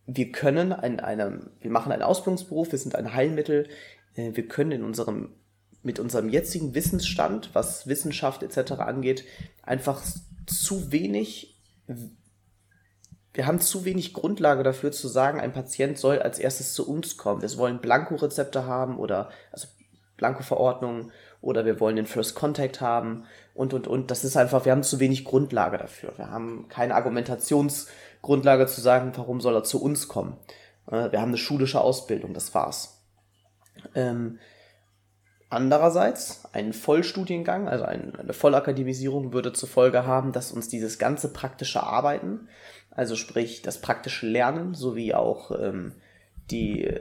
wir 0.06 0.32
können 0.32 0.72
in 0.72 1.00
einem, 1.00 1.52
wir 1.62 1.72
machen 1.72 1.92
einen 1.92 2.02
Ausbildungsberuf, 2.02 2.72
wir 2.72 2.80
sind 2.80 2.96
ein 2.96 3.14
Heilmittel, 3.14 3.68
äh, 4.16 4.32
wir 4.34 4.48
können 4.48 4.72
in 4.72 4.84
unserem 4.84 5.36
mit 5.84 6.00
unserem 6.00 6.30
jetzigen 6.30 6.74
Wissensstand, 6.74 7.50
was 7.54 7.88
Wissenschaft 7.88 8.42
etc. 8.42 8.74
angeht, 8.74 9.26
einfach 9.62 10.02
zu 10.46 10.92
wenig, 10.92 11.62
wir 13.34 13.46
haben 13.46 13.60
zu 13.60 13.86
wenig 13.86 14.14
Grundlage 14.14 14.64
dafür 14.64 14.92
zu 14.92 15.08
sagen, 15.08 15.40
ein 15.40 15.54
Patient 15.54 15.98
soll 15.98 16.20
als 16.20 16.40
erstes 16.40 16.74
zu 16.74 16.88
uns 16.90 17.18
kommen. 17.18 17.42
Wir 17.42 17.58
wollen 17.58 17.82
Blanko-Rezepte 17.82 18.66
haben 18.66 18.98
oder 18.98 19.30
also 19.52 19.68
Blanko-Verordnungen 20.18 21.12
oder 21.42 21.66
wir 21.66 21.80
wollen 21.80 21.98
den 21.98 22.06
First 22.06 22.36
Contact 22.36 22.80
haben 22.80 23.26
und 23.54 23.74
und 23.74 23.88
und. 23.88 24.10
Das 24.10 24.24
ist 24.24 24.38
einfach, 24.38 24.64
wir 24.64 24.72
haben 24.72 24.84
zu 24.84 25.00
wenig 25.00 25.26
Grundlage 25.26 25.78
dafür. 25.78 26.14
Wir 26.18 26.32
haben 26.32 26.68
keine 26.70 26.96
Argumentationsgrundlage 26.96 28.68
zu 28.68 28.80
sagen, 28.80 29.12
warum 29.16 29.42
soll 29.42 29.56
er 29.56 29.64
zu 29.64 29.82
uns 29.82 30.08
kommen. 30.08 30.38
Äh, 30.88 31.12
wir 31.12 31.20
haben 31.20 31.30
eine 31.30 31.38
schulische 31.38 31.82
Ausbildung, 31.82 32.34
das 32.34 32.54
war's. 32.54 33.02
Ähm, 33.96 34.40
Andererseits, 35.54 36.46
ein 36.52 36.74
Vollstudiengang, 36.74 37.68
also 37.68 37.86
eine 37.86 38.34
Vollakademisierung 38.34 39.34
würde 39.34 39.54
zur 39.54 39.70
Folge 39.70 40.04
haben, 40.04 40.32
dass 40.32 40.52
uns 40.52 40.68
dieses 40.68 40.98
ganze 40.98 41.32
praktische 41.32 41.84
Arbeiten, 41.84 42.48
also 42.90 43.16
sprich 43.16 43.62
das 43.62 43.80
praktische 43.80 44.26
Lernen 44.26 44.74
sowie 44.74 45.14
auch 45.14 45.52
ähm, 45.52 45.94
die, 46.50 46.92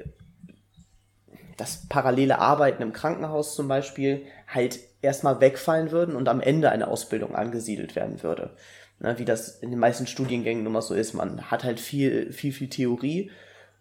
dass 1.57 1.89
parallele 1.89 2.41
Arbeiten 2.41 2.83
im 2.83 2.93
Krankenhaus 2.93 3.55
zum 3.55 3.69
Beispiel 3.69 4.27
halt 4.47 4.81
erstmal 5.01 5.41
wegfallen 5.41 5.91
würden 5.91 6.15
und 6.15 6.29
am 6.29 6.43
Ende 6.43 6.71
eine 6.71 6.89
Ausbildung 6.89 7.35
angesiedelt 7.35 7.97
werden 7.97 8.23
würde. 8.23 8.51
Na, 8.99 9.19
wie 9.19 9.25
das 9.25 9.61
in 9.61 9.71
den 9.71 9.81
meisten 9.81 10.07
Studiengängen 10.07 10.67
immer 10.67 10.83
so 10.83 10.95
ist. 10.95 11.15
Man 11.15 11.51
hat 11.51 11.65
halt 11.65 11.81
viel, 11.81 12.35
viel, 12.35 12.53
viel 12.53 12.69
Theorie 12.69 13.31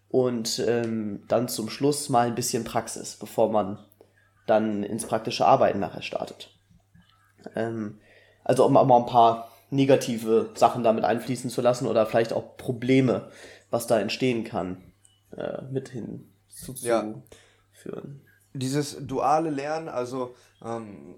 und 0.08 0.64
ähm, 0.66 1.24
dann 1.28 1.48
zum 1.48 1.68
Schluss 1.68 2.08
mal 2.08 2.28
ein 2.28 2.34
bisschen 2.34 2.64
Praxis, 2.64 3.16
bevor 3.16 3.52
man 3.52 3.78
dann 4.46 4.82
ins 4.82 5.06
praktische 5.06 5.46
Arbeiten 5.46 5.80
nachher 5.80 6.02
startet. 6.02 6.50
Ähm, 7.54 8.00
also 8.44 8.66
um 8.66 8.76
auch 8.76 8.86
mal 8.86 8.98
ein 8.98 9.06
paar 9.06 9.52
negative 9.70 10.50
Sachen 10.54 10.84
damit 10.84 11.04
einfließen 11.04 11.50
zu 11.50 11.62
lassen 11.62 11.86
oder 11.86 12.06
vielleicht 12.06 12.32
auch 12.32 12.56
Probleme, 12.56 13.30
was 13.70 13.86
da 13.86 13.98
entstehen 13.98 14.44
kann, 14.44 14.92
äh, 15.36 15.62
mit 15.70 15.88
hinzuführen. 15.88 17.24
Ja. 17.84 18.02
Dieses 18.54 19.06
duale 19.06 19.50
Lernen, 19.50 19.88
also 19.88 20.34
ähm, 20.62 21.16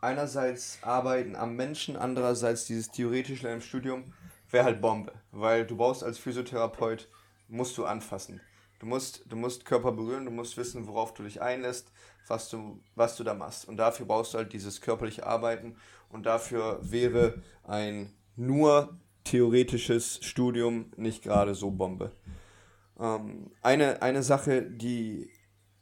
einerseits 0.00 0.78
arbeiten 0.82 1.34
am 1.34 1.56
Menschen, 1.56 1.96
andererseits 1.96 2.66
dieses 2.66 2.90
theoretische 2.90 3.42
Lernen 3.42 3.60
im 3.60 3.66
Studium, 3.66 4.14
wäre 4.50 4.64
halt 4.64 4.80
Bombe, 4.80 5.12
weil 5.32 5.66
du 5.66 5.76
brauchst 5.76 6.04
als 6.04 6.18
Physiotherapeut, 6.18 7.08
musst 7.48 7.76
du 7.78 7.84
anfassen. 7.84 8.40
Du 8.78 8.86
musst, 8.86 9.24
du 9.26 9.34
musst 9.34 9.64
Körper 9.64 9.90
berühren, 9.90 10.24
du 10.24 10.30
musst 10.30 10.56
wissen, 10.56 10.86
worauf 10.86 11.14
du 11.14 11.24
dich 11.24 11.42
einlässt, 11.42 11.90
was 12.30 12.50
du, 12.50 12.80
was 12.94 13.16
du 13.16 13.24
da 13.24 13.34
machst. 13.34 13.68
Und 13.68 13.76
dafür 13.76 14.06
brauchst 14.06 14.34
du 14.34 14.38
halt 14.38 14.52
dieses 14.52 14.80
körperliche 14.80 15.26
Arbeiten 15.26 15.76
und 16.08 16.26
dafür 16.26 16.78
wäre 16.82 17.42
ein 17.64 18.12
nur 18.36 18.98
theoretisches 19.24 20.20
Studium 20.22 20.92
nicht 20.96 21.22
gerade 21.22 21.54
so 21.54 21.70
Bombe. 21.70 22.12
Ähm, 22.98 23.50
eine, 23.62 24.02
eine 24.02 24.22
Sache, 24.22 24.62
die 24.62 25.30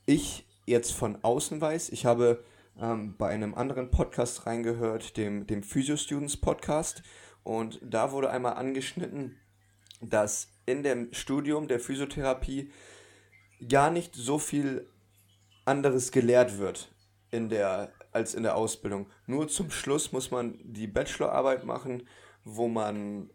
ich 0.07 0.47
jetzt 0.67 0.93
von 0.93 1.19
außen 1.23 1.61
weiß, 1.61 1.91
ich 1.91 2.07
habe 2.07 2.43
ähm, 2.81 3.17
bei 3.17 3.29
einem 3.29 3.55
anderen 3.55 3.91
Podcast 3.91 4.47
reingehört, 4.47 5.17
dem, 5.17 5.47
dem 5.47 5.63
Physio 5.63 5.97
Students 5.97 6.37
Podcast, 6.37 7.03
und 7.45 7.79
da 7.81 8.11
wurde 8.11 8.31
einmal 8.31 8.55
angeschnitten, 8.55 9.37
dass 10.01 10.49
in 10.67 10.83
dem 10.83 11.13
Studium 11.13 11.69
der 11.69 11.79
Physiotherapie 11.79 12.73
gar 13.69 13.91
nicht 13.91 14.17
so 14.17 14.41
viel 14.41 14.89
anderes 15.67 16.13
gelehrt 16.13 16.59
wird 16.59 16.91
in 17.31 17.49
der, 17.49 17.93
als 18.13 18.35
in 18.35 18.43
der 18.43 18.57
Ausbildung. 18.57 19.11
Nur 19.27 19.49
zum 19.49 19.71
Schluss 19.71 20.13
muss 20.13 20.31
man 20.31 20.59
die 20.63 20.87
Bachelorarbeit 20.87 21.65
machen, 21.65 22.09
wo 22.45 22.69
man, 22.69 23.31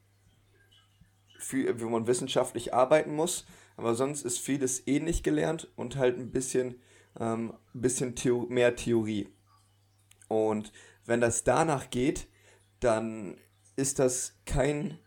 für, 1.38 1.80
wo 1.80 1.90
man 1.90 2.08
wissenschaftlich 2.08 2.74
arbeiten 2.74 3.14
muss. 3.14 3.46
Aber 3.78 3.96
sonst 3.96 4.24
ist 4.24 4.40
vieles 4.40 4.88
ähnlich 4.88 5.24
gelernt 5.24 5.72
und 5.76 5.98
halt 5.98 6.18
ein 6.18 6.32
bisschen, 6.32 6.82
ähm, 7.20 7.54
bisschen 7.74 8.16
Theo 8.16 8.46
mehr 8.50 8.76
Theorie. 8.76 9.30
Und 10.28 10.72
wenn 11.06 11.22
das 11.22 11.44
danach 11.44 11.90
geht, 11.90 12.28
dann 12.80 13.38
ist 13.76 14.00
das 14.00 14.38
kein 14.46 15.00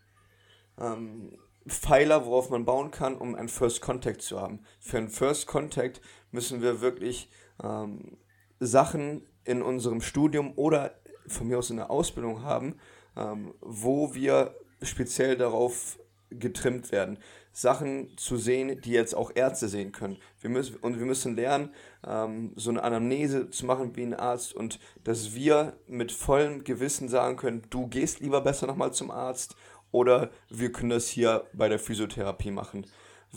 ähm, 0.79 1.37
Pfeiler, 1.67 2.25
worauf 2.25 2.49
man 2.49 2.65
bauen 2.65 2.91
kann, 2.91 3.15
um 3.15 3.33
einen 3.33 3.49
First 3.49 3.81
Contact 3.81 4.21
zu 4.21 4.39
haben. 4.39 4.59
Für 4.79 4.97
einen 4.97 5.09
First 5.09 5.47
Contact 5.47 5.99
müssen 6.35 6.61
wir 6.61 6.81
wirklich 6.81 7.29
ähm, 7.63 8.17
Sachen 8.59 9.23
in 9.43 9.63
unserem 9.63 10.01
Studium 10.01 10.53
oder 10.55 10.93
von 11.27 11.47
mir 11.47 11.57
aus 11.57 11.71
in 11.71 11.77
der 11.77 11.89
Ausbildung 11.89 12.43
haben, 12.43 12.75
ähm, 13.17 13.55
wo 13.61 14.13
wir 14.13 14.55
speziell 14.81 15.35
darauf 15.35 15.97
getrimmt 16.29 16.91
werden. 16.91 17.17
Sachen 17.51 18.17
zu 18.17 18.35
sehen, 18.35 18.81
die 18.81 18.91
jetzt 18.91 19.15
auch 19.15 19.31
Ärzte 19.33 19.69
sehen 19.69 19.93
können. 19.93 20.17
Wir 20.41 20.49
müssen, 20.49 20.75
und 20.77 20.99
wir 20.99 21.05
müssen 21.05 21.35
lernen, 21.35 21.69
ähm, 22.05 22.51
so 22.57 22.69
eine 22.69 22.83
Anamnese 22.83 23.49
zu 23.49 23.65
machen 23.65 23.95
wie 23.95 24.03
ein 24.03 24.13
Arzt 24.13 24.53
und 24.53 24.79
dass 25.05 25.33
wir 25.33 25.77
mit 25.87 26.11
vollem 26.11 26.65
Gewissen 26.65 27.07
sagen 27.07 27.37
können, 27.37 27.63
du 27.69 27.87
gehst 27.87 28.19
lieber 28.19 28.41
besser 28.41 28.67
nochmal 28.67 28.93
zum 28.93 29.09
Arzt 29.09 29.55
oder 29.91 30.31
wir 30.49 30.73
können 30.73 30.89
das 30.89 31.07
hier 31.07 31.45
bei 31.53 31.69
der 31.69 31.79
Physiotherapie 31.79 32.51
machen. 32.51 32.85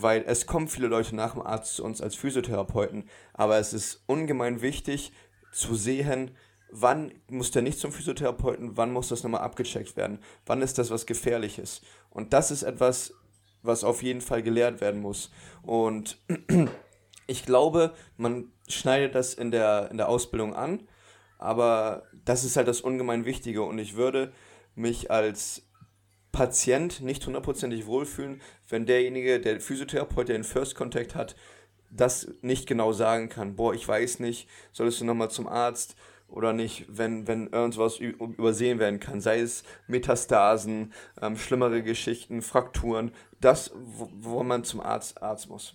Weil 0.00 0.24
es 0.26 0.46
kommen 0.46 0.68
viele 0.68 0.88
Leute 0.88 1.16
nach 1.16 1.32
dem 1.32 1.42
Arzt 1.42 1.76
zu 1.76 1.84
uns 1.84 2.00
als 2.00 2.14
Physiotherapeuten, 2.14 3.08
aber 3.34 3.58
es 3.58 3.72
ist 3.72 4.02
ungemein 4.06 4.62
wichtig 4.62 5.12
zu 5.52 5.74
sehen, 5.74 6.30
wann 6.70 7.12
muss 7.28 7.50
der 7.50 7.62
nicht 7.62 7.78
zum 7.78 7.92
Physiotherapeuten, 7.92 8.76
wann 8.76 8.92
muss 8.92 9.08
das 9.08 9.22
nochmal 9.22 9.40
abgecheckt 9.40 9.96
werden, 9.96 10.20
wann 10.46 10.62
ist 10.62 10.78
das 10.78 10.90
was 10.90 11.06
Gefährliches. 11.06 11.82
Und 12.10 12.32
das 12.32 12.50
ist 12.50 12.62
etwas, 12.62 13.14
was 13.62 13.84
auf 13.84 14.02
jeden 14.02 14.20
Fall 14.20 14.42
gelehrt 14.42 14.80
werden 14.80 15.00
muss. 15.00 15.30
Und 15.62 16.18
ich 17.26 17.44
glaube, 17.44 17.94
man 18.16 18.52
schneidet 18.68 19.14
das 19.14 19.34
in 19.34 19.50
der, 19.50 19.90
in 19.90 19.96
der 19.96 20.08
Ausbildung 20.08 20.54
an, 20.54 20.86
aber 21.38 22.04
das 22.24 22.44
ist 22.44 22.56
halt 22.56 22.68
das 22.68 22.80
ungemein 22.80 23.24
Wichtige 23.24 23.62
und 23.62 23.78
ich 23.78 23.96
würde 23.96 24.32
mich 24.74 25.10
als 25.10 25.67
Patient 26.32 27.00
nicht 27.00 27.26
hundertprozentig 27.26 27.86
wohlfühlen, 27.86 28.40
wenn 28.68 28.86
derjenige, 28.86 29.40
der 29.40 29.60
Physiotherapeut, 29.60 30.28
der 30.28 30.36
den 30.36 30.44
First 30.44 30.74
Contact 30.74 31.14
hat, 31.14 31.36
das 31.90 32.28
nicht 32.42 32.66
genau 32.66 32.92
sagen 32.92 33.28
kann. 33.28 33.56
Boah, 33.56 33.74
ich 33.74 33.86
weiß 33.86 34.20
nicht, 34.20 34.48
solltest 34.72 35.00
du 35.00 35.04
nochmal 35.04 35.30
zum 35.30 35.48
Arzt 35.48 35.96
oder 36.28 36.52
nicht, 36.52 36.84
wenn, 36.88 37.26
wenn 37.26 37.48
irgendwas 37.48 37.98
übersehen 37.98 38.78
werden 38.78 39.00
kann, 39.00 39.20
sei 39.20 39.40
es 39.40 39.64
Metastasen, 39.86 40.92
ähm, 41.22 41.38
schlimmere 41.38 41.82
Geschichten, 41.82 42.42
Frakturen, 42.42 43.12
das, 43.40 43.72
wo, 43.74 44.10
wo 44.12 44.42
man 44.42 44.64
zum 44.64 44.80
Arzt, 44.80 45.22
Arzt 45.22 45.48
muss. 45.48 45.74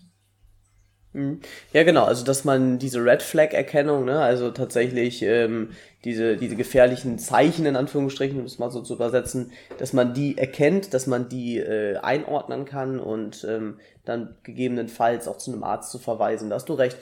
Mhm. 1.13 1.41
Ja, 1.71 1.83
genau, 1.83 2.05
also 2.05 2.25
dass 2.25 2.43
man 2.43 2.79
diese 2.79 3.03
Red 3.03 3.21
Flag-Erkennung, 3.21 4.05
ne, 4.05 4.19
also 4.19 4.49
tatsächlich 4.49 5.21
ähm, 5.21 5.69
diese, 6.03 6.37
diese 6.37 6.55
gefährlichen 6.55 7.19
Zeichen 7.19 7.67
in 7.67 7.75
Anführungsstrichen, 7.75 8.39
um 8.39 8.45
es 8.45 8.57
mal 8.57 8.71
so 8.71 8.81
zu 8.81 8.95
übersetzen, 8.95 9.51
dass 9.77 9.93
man 9.93 10.15
die 10.15 10.37
erkennt, 10.37 10.93
dass 10.93 11.05
man 11.05 11.29
die 11.29 11.59
äh, 11.59 11.97
einordnen 11.97 12.65
kann 12.65 12.99
und 12.99 13.45
ähm, 13.47 13.79
dann 14.05 14.35
gegebenenfalls 14.43 15.27
auch 15.27 15.37
zu 15.37 15.51
einem 15.53 15.63
Arzt 15.63 15.91
zu 15.91 15.99
verweisen. 15.99 16.49
Da 16.49 16.55
hast 16.55 16.67
du 16.69 16.73
recht. 16.73 16.97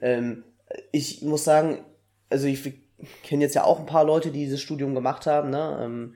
Ähm, 0.00 0.44
ich 0.92 1.22
muss 1.22 1.44
sagen, 1.44 1.84
also 2.28 2.46
ich 2.46 2.62
kenne 3.22 3.44
jetzt 3.44 3.54
ja 3.54 3.64
auch 3.64 3.80
ein 3.80 3.86
paar 3.86 4.04
Leute, 4.04 4.30
die 4.30 4.40
dieses 4.40 4.60
Studium 4.60 4.94
gemacht 4.94 5.26
haben, 5.26 5.50
ne? 5.50 5.78
Ähm, 5.82 6.14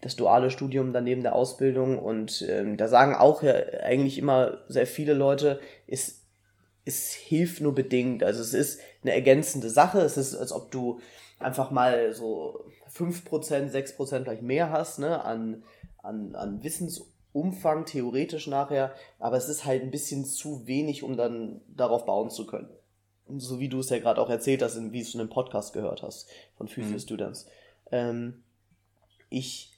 das 0.00 0.16
duale 0.16 0.50
Studium 0.50 0.92
daneben 0.92 1.22
der 1.22 1.36
Ausbildung 1.36 1.96
und 1.96 2.44
ähm, 2.48 2.76
da 2.76 2.88
sagen 2.88 3.14
auch 3.14 3.44
ja 3.44 3.54
eigentlich 3.84 4.18
immer 4.18 4.58
sehr 4.66 4.88
viele 4.88 5.14
Leute, 5.14 5.60
ist 5.86 6.21
es 6.84 7.12
hilft 7.12 7.60
nur 7.60 7.74
bedingt. 7.74 8.22
Also 8.22 8.40
es 8.40 8.54
ist 8.54 8.80
eine 9.02 9.12
ergänzende 9.12 9.70
Sache. 9.70 10.00
Es 10.00 10.16
ist, 10.16 10.34
als 10.34 10.52
ob 10.52 10.70
du 10.70 11.00
einfach 11.38 11.70
mal 11.70 12.12
so 12.12 12.64
5%, 12.94 13.70
6% 13.70 14.22
vielleicht 14.22 14.42
mehr 14.42 14.70
hast, 14.70 14.98
ne, 14.98 15.24
an, 15.24 15.62
an, 16.02 16.34
an 16.34 16.62
Wissensumfang, 16.62 17.84
theoretisch 17.86 18.46
nachher. 18.46 18.94
Aber 19.18 19.36
es 19.36 19.48
ist 19.48 19.64
halt 19.64 19.82
ein 19.82 19.90
bisschen 19.90 20.24
zu 20.24 20.66
wenig, 20.66 21.02
um 21.02 21.16
dann 21.16 21.60
darauf 21.68 22.04
bauen 22.04 22.30
zu 22.30 22.46
können. 22.46 22.68
Und 23.26 23.40
so 23.40 23.60
wie 23.60 23.68
du 23.68 23.80
es 23.80 23.90
ja 23.90 23.98
gerade 23.98 24.20
auch 24.20 24.30
erzählt 24.30 24.62
hast, 24.62 24.76
wie 24.92 24.98
du 24.98 25.06
es 25.06 25.14
in 25.14 25.20
einem 25.20 25.30
Podcast 25.30 25.72
gehört 25.72 26.02
hast 26.02 26.28
von 26.56 26.68
Physio 26.68 26.94
mhm. 26.94 27.00
Students. 27.00 27.46
Ähm, 27.90 28.42
ich 29.30 29.71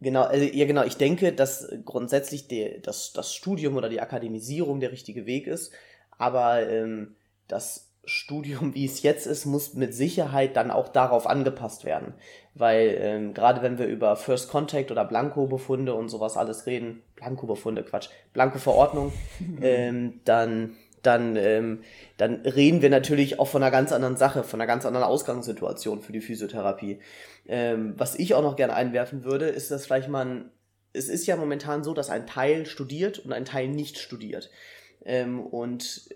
Genau, 0.00 0.22
also, 0.22 0.44
ja 0.44 0.66
genau, 0.66 0.84
ich 0.84 0.96
denke, 0.96 1.32
dass 1.32 1.68
grundsätzlich 1.84 2.48
der, 2.48 2.78
das, 2.78 3.12
das 3.12 3.34
Studium 3.34 3.76
oder 3.76 3.88
die 3.88 4.00
Akademisierung 4.00 4.80
der 4.80 4.92
richtige 4.92 5.24
Weg 5.26 5.46
ist, 5.46 5.72
aber 6.18 6.68
ähm, 6.68 7.16
das 7.48 7.86
Studium, 8.04 8.74
wie 8.74 8.84
es 8.84 9.02
jetzt 9.02 9.26
ist, 9.26 9.46
muss 9.46 9.74
mit 9.74 9.94
Sicherheit 9.94 10.56
dann 10.56 10.70
auch 10.70 10.88
darauf 10.88 11.26
angepasst 11.26 11.84
werden. 11.84 12.14
Weil 12.54 12.96
ähm, 13.00 13.34
gerade 13.34 13.62
wenn 13.62 13.78
wir 13.78 13.86
über 13.86 14.16
First 14.16 14.50
Contact 14.50 14.90
oder 14.90 15.04
Blanko-Befunde 15.04 15.94
und 15.94 16.08
sowas 16.08 16.36
alles 16.36 16.66
reden, 16.66 17.02
Blanko-Befunde, 17.16 17.82
Quatsch, 17.82 18.08
Blanko-Verordnung, 18.32 19.12
ähm, 19.62 20.20
dann 20.24 20.76
dann, 21.06 21.36
ähm, 21.36 21.82
dann 22.16 22.42
reden 22.42 22.82
wir 22.82 22.90
natürlich 22.90 23.38
auch 23.38 23.48
von 23.48 23.62
einer 23.62 23.70
ganz 23.70 23.92
anderen 23.92 24.16
Sache, 24.16 24.42
von 24.42 24.60
einer 24.60 24.66
ganz 24.66 24.84
anderen 24.84 25.06
Ausgangssituation 25.06 26.02
für 26.02 26.12
die 26.12 26.20
Physiotherapie. 26.20 27.00
Ähm, 27.46 27.94
was 27.96 28.16
ich 28.16 28.34
auch 28.34 28.42
noch 28.42 28.56
gerne 28.56 28.74
einwerfen 28.74 29.24
würde, 29.24 29.46
ist, 29.46 29.70
dass 29.70 29.86
vielleicht 29.86 30.08
man, 30.08 30.50
es 30.92 31.08
ist 31.08 31.26
ja 31.26 31.36
momentan 31.36 31.84
so, 31.84 31.94
dass 31.94 32.10
ein 32.10 32.26
Teil 32.26 32.66
studiert 32.66 33.18
und 33.18 33.32
ein 33.32 33.44
Teil 33.44 33.68
nicht 33.68 33.98
studiert. 33.98 34.50
Ähm, 35.04 35.40
und 35.40 36.08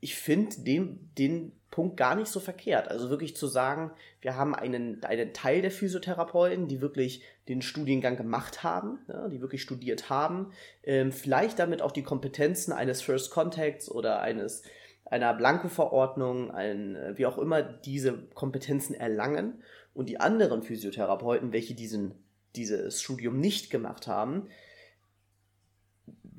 ich 0.00 0.16
finde 0.16 0.60
den, 0.62 1.10
den 1.18 1.52
Punkt 1.78 1.96
gar 1.96 2.16
nicht 2.16 2.26
so 2.26 2.40
verkehrt. 2.40 2.88
Also 2.88 3.08
wirklich 3.08 3.36
zu 3.36 3.46
sagen, 3.46 3.92
wir 4.20 4.34
haben 4.34 4.52
einen, 4.52 5.04
einen 5.04 5.32
Teil 5.32 5.62
der 5.62 5.70
Physiotherapeuten, 5.70 6.66
die 6.66 6.80
wirklich 6.80 7.22
den 7.46 7.62
Studiengang 7.62 8.16
gemacht 8.16 8.64
haben, 8.64 8.98
ja, 9.06 9.28
die 9.28 9.40
wirklich 9.40 9.62
studiert 9.62 10.10
haben, 10.10 10.50
ähm, 10.82 11.12
vielleicht 11.12 11.60
damit 11.60 11.80
auch 11.80 11.92
die 11.92 12.02
Kompetenzen 12.02 12.72
eines 12.72 13.00
First 13.00 13.30
Contacts 13.30 13.88
oder 13.88 14.20
eines 14.20 14.64
einer 15.04 15.32
Blanko-Verordnung, 15.34 16.50
ein, 16.50 16.98
wie 17.14 17.26
auch 17.26 17.38
immer 17.38 17.62
diese 17.62 18.26
Kompetenzen 18.34 18.94
erlangen 18.94 19.62
und 19.94 20.08
die 20.08 20.18
anderen 20.18 20.64
Physiotherapeuten, 20.64 21.52
welche 21.52 21.74
diesen, 21.74 22.16
dieses 22.56 23.00
Studium 23.00 23.38
nicht 23.38 23.70
gemacht 23.70 24.08
haben, 24.08 24.48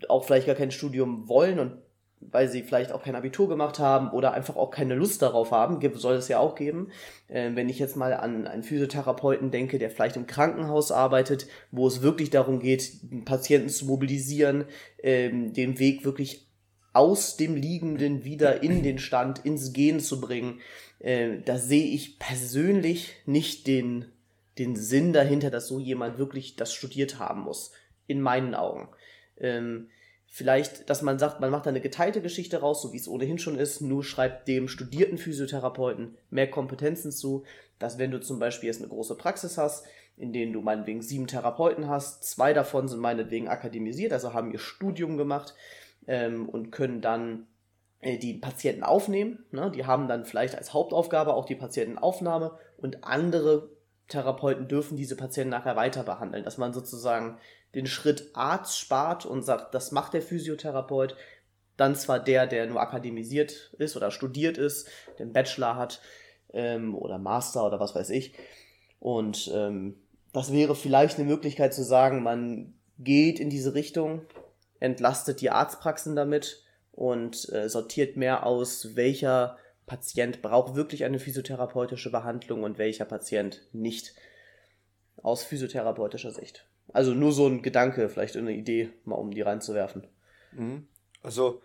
auch 0.09 0.25
vielleicht 0.25 0.47
gar 0.47 0.55
kein 0.55 0.71
Studium 0.71 1.29
wollen 1.29 1.59
und 1.59 1.77
weil 2.21 2.49
sie 2.49 2.63
vielleicht 2.63 2.91
auch 2.91 3.03
kein 3.03 3.15
Abitur 3.15 3.47
gemacht 3.47 3.79
haben 3.79 4.09
oder 4.11 4.33
einfach 4.33 4.55
auch 4.55 4.71
keine 4.71 4.95
Lust 4.95 5.21
darauf 5.21 5.51
haben, 5.51 5.79
soll 5.95 6.15
es 6.15 6.27
ja 6.27 6.39
auch 6.39 6.55
geben. 6.55 6.91
Äh, 7.27 7.51
wenn 7.55 7.69
ich 7.69 7.79
jetzt 7.79 7.95
mal 7.95 8.13
an 8.13 8.45
einen 8.45 8.63
Physiotherapeuten 8.63 9.51
denke, 9.51 9.79
der 9.79 9.89
vielleicht 9.89 10.17
im 10.17 10.27
Krankenhaus 10.27 10.91
arbeitet, 10.91 11.47
wo 11.71 11.87
es 11.87 12.01
wirklich 12.01 12.29
darum 12.29 12.59
geht, 12.59 12.91
Patienten 13.25 13.69
zu 13.69 13.85
mobilisieren, 13.85 14.65
ähm, 15.01 15.53
den 15.53 15.79
Weg 15.79 16.03
wirklich 16.03 16.45
aus 16.91 17.37
dem 17.37 17.55
Liegenden 17.55 18.25
wieder 18.25 18.63
in 18.63 18.83
den 18.83 18.99
Stand, 18.99 19.45
ins 19.45 19.73
Gehen 19.73 19.99
zu 19.99 20.19
bringen, 20.19 20.59
äh, 20.99 21.37
da 21.45 21.57
sehe 21.57 21.85
ich 21.85 22.19
persönlich 22.19 23.15
nicht 23.25 23.67
den, 23.67 24.05
den 24.57 24.75
Sinn 24.75 25.13
dahinter, 25.13 25.49
dass 25.49 25.67
so 25.67 25.79
jemand 25.79 26.17
wirklich 26.17 26.55
das 26.55 26.73
studiert 26.73 27.19
haben 27.19 27.41
muss. 27.41 27.71
In 28.07 28.21
meinen 28.21 28.55
Augen. 28.55 28.89
Ähm, 29.37 29.89
Vielleicht, 30.31 30.89
dass 30.89 31.01
man 31.01 31.17
sagt, 31.17 31.39
man 31.39 31.49
macht 31.49 31.65
da 31.65 31.69
eine 31.69 31.81
geteilte 31.81 32.21
Geschichte 32.21 32.59
raus, 32.61 32.81
so 32.81 32.93
wie 32.93 32.97
es 32.97 33.07
ohnehin 33.07 33.39
schon 33.39 33.57
ist, 33.57 33.81
nur 33.81 34.03
schreibt 34.03 34.47
dem 34.47 34.67
studierten 34.67 35.17
Physiotherapeuten 35.17 36.17
mehr 36.29 36.49
Kompetenzen 36.49 37.11
zu, 37.11 37.43
dass 37.79 37.97
wenn 37.97 38.11
du 38.11 38.21
zum 38.21 38.39
Beispiel 38.39 38.67
jetzt 38.67 38.79
eine 38.79 38.89
große 38.89 39.15
Praxis 39.15 39.57
hast, 39.57 39.85
in 40.17 40.31
denen 40.31 40.53
du 40.53 40.61
meinetwegen 40.61 41.01
sieben 41.01 41.27
Therapeuten 41.27 41.87
hast, 41.87 42.23
zwei 42.25 42.53
davon 42.53 42.87
sind 42.87 42.99
meinetwegen 42.99 43.47
akademisiert, 43.47 44.13
also 44.13 44.33
haben 44.33 44.51
ihr 44.51 44.59
Studium 44.59 45.17
gemacht 45.17 45.55
ähm, 46.07 46.47
und 46.47 46.71
können 46.71 47.01
dann 47.01 47.47
äh, 48.01 48.17
die 48.17 48.35
Patienten 48.35 48.83
aufnehmen. 48.83 49.45
Ne? 49.51 49.71
Die 49.71 49.85
haben 49.85 50.07
dann 50.07 50.25
vielleicht 50.25 50.55
als 50.55 50.73
Hauptaufgabe 50.73 51.33
auch 51.33 51.45
die 51.45 51.55
Patientenaufnahme 51.55 52.57
und 52.77 53.03
andere 53.03 53.69
Therapeuten 54.09 54.67
dürfen 54.67 54.97
diese 54.97 55.15
Patienten 55.15 55.51
nachher 55.51 55.75
weiter 55.75 56.03
behandeln, 56.03 56.43
dass 56.43 56.57
man 56.57 56.73
sozusagen 56.73 57.37
den 57.75 57.85
Schritt 57.85 58.31
Arzt 58.33 58.77
spart 58.77 59.25
und 59.25 59.43
sagt, 59.43 59.73
das 59.73 59.91
macht 59.91 60.13
der 60.13 60.21
Physiotherapeut, 60.21 61.15
dann 61.77 61.95
zwar 61.95 62.19
der, 62.19 62.47
der 62.47 62.65
nur 62.65 62.81
akademisiert 62.81 63.73
ist 63.77 63.95
oder 63.95 64.11
studiert 64.11 64.57
ist, 64.57 64.89
den 65.17 65.31
Bachelor 65.31 65.77
hat 65.77 66.01
ähm, 66.51 66.95
oder 66.95 67.17
Master 67.17 67.65
oder 67.65 67.79
was 67.79 67.95
weiß 67.95 68.09
ich. 68.09 68.33
Und 68.99 69.49
ähm, 69.53 69.95
das 70.33 70.51
wäre 70.51 70.75
vielleicht 70.75 71.17
eine 71.17 71.27
Möglichkeit 71.27 71.73
zu 71.73 71.83
sagen, 71.83 72.21
man 72.23 72.73
geht 72.97 73.39
in 73.39 73.49
diese 73.49 73.75
Richtung, 73.75 74.25
entlastet 74.79 75.41
die 75.41 75.51
Arztpraxen 75.51 76.15
damit 76.15 76.63
und 76.91 77.51
äh, 77.53 77.69
sortiert 77.69 78.17
mehr 78.17 78.45
aus, 78.45 78.95
welcher 78.95 79.57
Patient 79.89 80.43
braucht 80.43 80.75
wirklich 80.75 81.03
eine 81.03 81.19
physiotherapeutische 81.19 82.11
Behandlung 82.11 82.63
und 82.63 82.77
welcher 82.77 83.05
Patient 83.05 83.67
nicht. 83.73 84.13
Aus 85.17 85.43
physiotherapeutischer 85.43 86.31
Sicht. 86.31 86.69
Also 86.93 87.13
nur 87.13 87.33
so 87.33 87.47
ein 87.47 87.63
Gedanke, 87.63 88.07
vielleicht 88.07 88.37
eine 88.37 88.53
Idee, 88.53 88.91
mal 89.03 89.15
um 89.15 89.31
die 89.31 89.41
reinzuwerfen. 89.41 90.07
Mhm. 90.51 90.87
Also, 91.23 91.61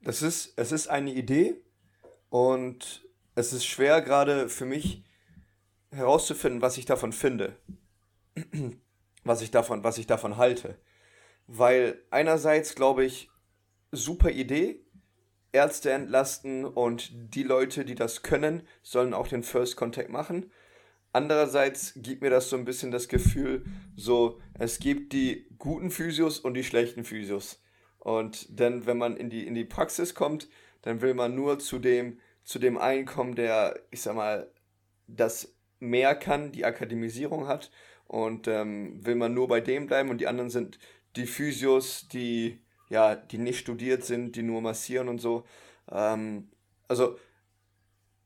das 0.00 0.22
ist, 0.22 0.54
es 0.56 0.72
ist 0.72 0.88
eine 0.88 1.12
Idee 1.12 1.60
und 2.30 3.06
es 3.34 3.52
ist 3.52 3.66
schwer 3.66 4.00
gerade 4.00 4.48
für 4.48 4.64
mich 4.64 5.04
herauszufinden, 5.90 6.62
was 6.62 6.78
ich 6.78 6.86
davon 6.86 7.12
finde. 7.12 7.54
was 9.24 9.42
ich 9.42 9.50
davon, 9.50 9.84
was 9.84 9.98
ich 9.98 10.06
davon 10.06 10.38
halte. 10.38 10.78
Weil 11.46 12.02
einerseits 12.10 12.74
glaube 12.74 13.04
ich, 13.04 13.30
super 13.92 14.30
Idee, 14.30 14.80
Ärzte 15.52 15.90
entlasten 15.92 16.64
und 16.64 17.10
die 17.12 17.42
Leute, 17.42 17.84
die 17.84 17.94
das 17.94 18.22
können, 18.22 18.62
sollen 18.82 19.14
auch 19.14 19.28
den 19.28 19.42
First 19.42 19.76
Contact 19.76 20.10
machen. 20.10 20.50
Andererseits 21.12 21.94
gibt 21.96 22.22
mir 22.22 22.30
das 22.30 22.50
so 22.50 22.56
ein 22.56 22.64
bisschen 22.64 22.90
das 22.90 23.08
Gefühl, 23.08 23.64
so, 23.96 24.40
es 24.58 24.78
gibt 24.78 25.12
die 25.12 25.46
guten 25.58 25.90
Physios 25.90 26.38
und 26.38 26.54
die 26.54 26.64
schlechten 26.64 27.04
Physios. 27.04 27.62
Und 27.98 28.60
dann, 28.60 28.86
wenn 28.86 28.98
man 28.98 29.16
in 29.16 29.30
die, 29.30 29.46
in 29.46 29.54
die 29.54 29.64
Praxis 29.64 30.14
kommt, 30.14 30.48
dann 30.82 31.00
will 31.00 31.14
man 31.14 31.34
nur 31.34 31.58
zu 31.58 31.78
dem, 31.78 32.20
zu 32.44 32.58
dem 32.58 32.78
einen 32.78 33.06
kommen, 33.06 33.34
der, 33.34 33.80
ich 33.90 34.02
sag 34.02 34.14
mal, 34.14 34.50
das 35.06 35.54
mehr 35.80 36.14
kann, 36.14 36.52
die 36.52 36.64
Akademisierung 36.64 37.48
hat. 37.48 37.70
Und 38.06 38.48
ähm, 38.48 39.04
will 39.04 39.16
man 39.16 39.34
nur 39.34 39.48
bei 39.48 39.60
dem 39.60 39.86
bleiben 39.86 40.08
und 40.08 40.20
die 40.20 40.26
anderen 40.26 40.50
sind 40.50 40.78
die 41.16 41.26
Physios, 41.26 42.08
die, 42.08 42.60
ja, 42.88 43.16
die 43.16 43.38
nicht 43.38 43.58
studiert 43.58 44.04
sind, 44.04 44.36
die 44.36 44.42
nur 44.42 44.60
massieren 44.60 45.08
und 45.08 45.20
so. 45.20 45.44
Ähm, 45.90 46.48
also 46.88 47.18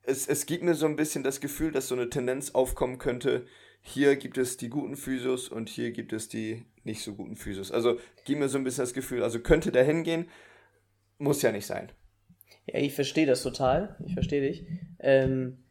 es, 0.03 0.27
es 0.27 0.45
gibt 0.45 0.63
mir 0.63 0.75
so 0.75 0.85
ein 0.85 0.95
bisschen 0.95 1.23
das 1.23 1.41
Gefühl, 1.41 1.71
dass 1.71 1.87
so 1.87 1.95
eine 1.95 2.09
Tendenz 2.09 2.51
aufkommen 2.51 2.97
könnte, 2.97 3.45
hier 3.81 4.15
gibt 4.15 4.37
es 4.37 4.55
die 4.55 4.69
guten 4.69 4.95
Physios 4.95 5.49
und 5.49 5.67
hier 5.67 5.91
gibt 5.91 6.13
es 6.13 6.29
die 6.29 6.65
nicht 6.85 7.03
so 7.03 7.15
guten 7.15 7.35
Physios. 7.35 7.71
Also 7.71 7.99
gibt 8.23 8.39
mir 8.39 8.47
so 8.47 8.57
ein 8.57 8.63
bisschen 8.63 8.83
das 8.83 8.93
Gefühl, 8.93 9.23
also 9.23 9.39
könnte 9.39 9.71
der 9.71 9.83
hingehen, 9.83 10.29
muss 11.17 11.41
ja 11.41 11.51
nicht 11.51 11.65
sein. 11.65 11.91
Ja, 12.65 12.79
ich 12.79 12.93
verstehe 12.93 13.25
das 13.25 13.43
total. 13.43 13.97
Ich 14.05 14.13
verstehe 14.13 14.41
dich. 14.41 14.65
Ähm, 14.99 15.65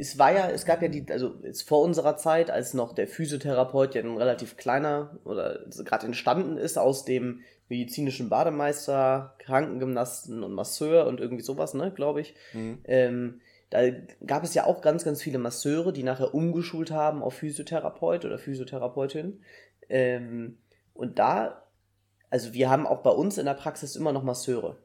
es 0.00 0.18
war 0.18 0.32
ja, 0.32 0.48
es 0.48 0.64
gab 0.64 0.80
ja 0.80 0.88
die, 0.88 1.04
also 1.10 1.34
jetzt 1.42 1.68
vor 1.68 1.82
unserer 1.82 2.16
Zeit, 2.16 2.50
als 2.50 2.72
noch 2.72 2.94
der 2.94 3.06
Physiotherapeut 3.06 3.94
ja 3.94 4.02
ein 4.02 4.16
relativ 4.16 4.56
kleiner 4.56 5.18
oder 5.24 5.60
gerade 5.84 6.06
entstanden 6.06 6.56
ist 6.56 6.78
aus 6.78 7.04
dem 7.04 7.42
medizinischen 7.68 8.30
Bademeister, 8.30 9.34
Krankengymnasten 9.38 10.42
und 10.42 10.54
Masseur 10.54 11.06
und 11.06 11.20
irgendwie 11.20 11.42
sowas, 11.42 11.74
ne, 11.74 11.92
glaube 11.92 12.22
ich. 12.22 12.34
Mhm. 12.54 12.78
Ähm, 12.84 13.40
da 13.68 13.82
gab 14.26 14.42
es 14.42 14.54
ja 14.54 14.64
auch 14.64 14.80
ganz, 14.80 15.04
ganz 15.04 15.22
viele 15.22 15.38
Masseure, 15.38 15.92
die 15.92 16.02
nachher 16.02 16.34
umgeschult 16.34 16.90
haben 16.90 17.22
auf 17.22 17.34
Physiotherapeut 17.34 18.24
oder 18.24 18.38
Physiotherapeutin. 18.38 19.42
Ähm, 19.88 20.58
und 20.94 21.18
da, 21.18 21.62
also 22.30 22.54
wir 22.54 22.70
haben 22.70 22.86
auch 22.86 23.02
bei 23.02 23.10
uns 23.10 23.36
in 23.36 23.44
der 23.44 23.54
Praxis 23.54 23.96
immer 23.96 24.12
noch 24.12 24.24
Masseure. 24.24 24.78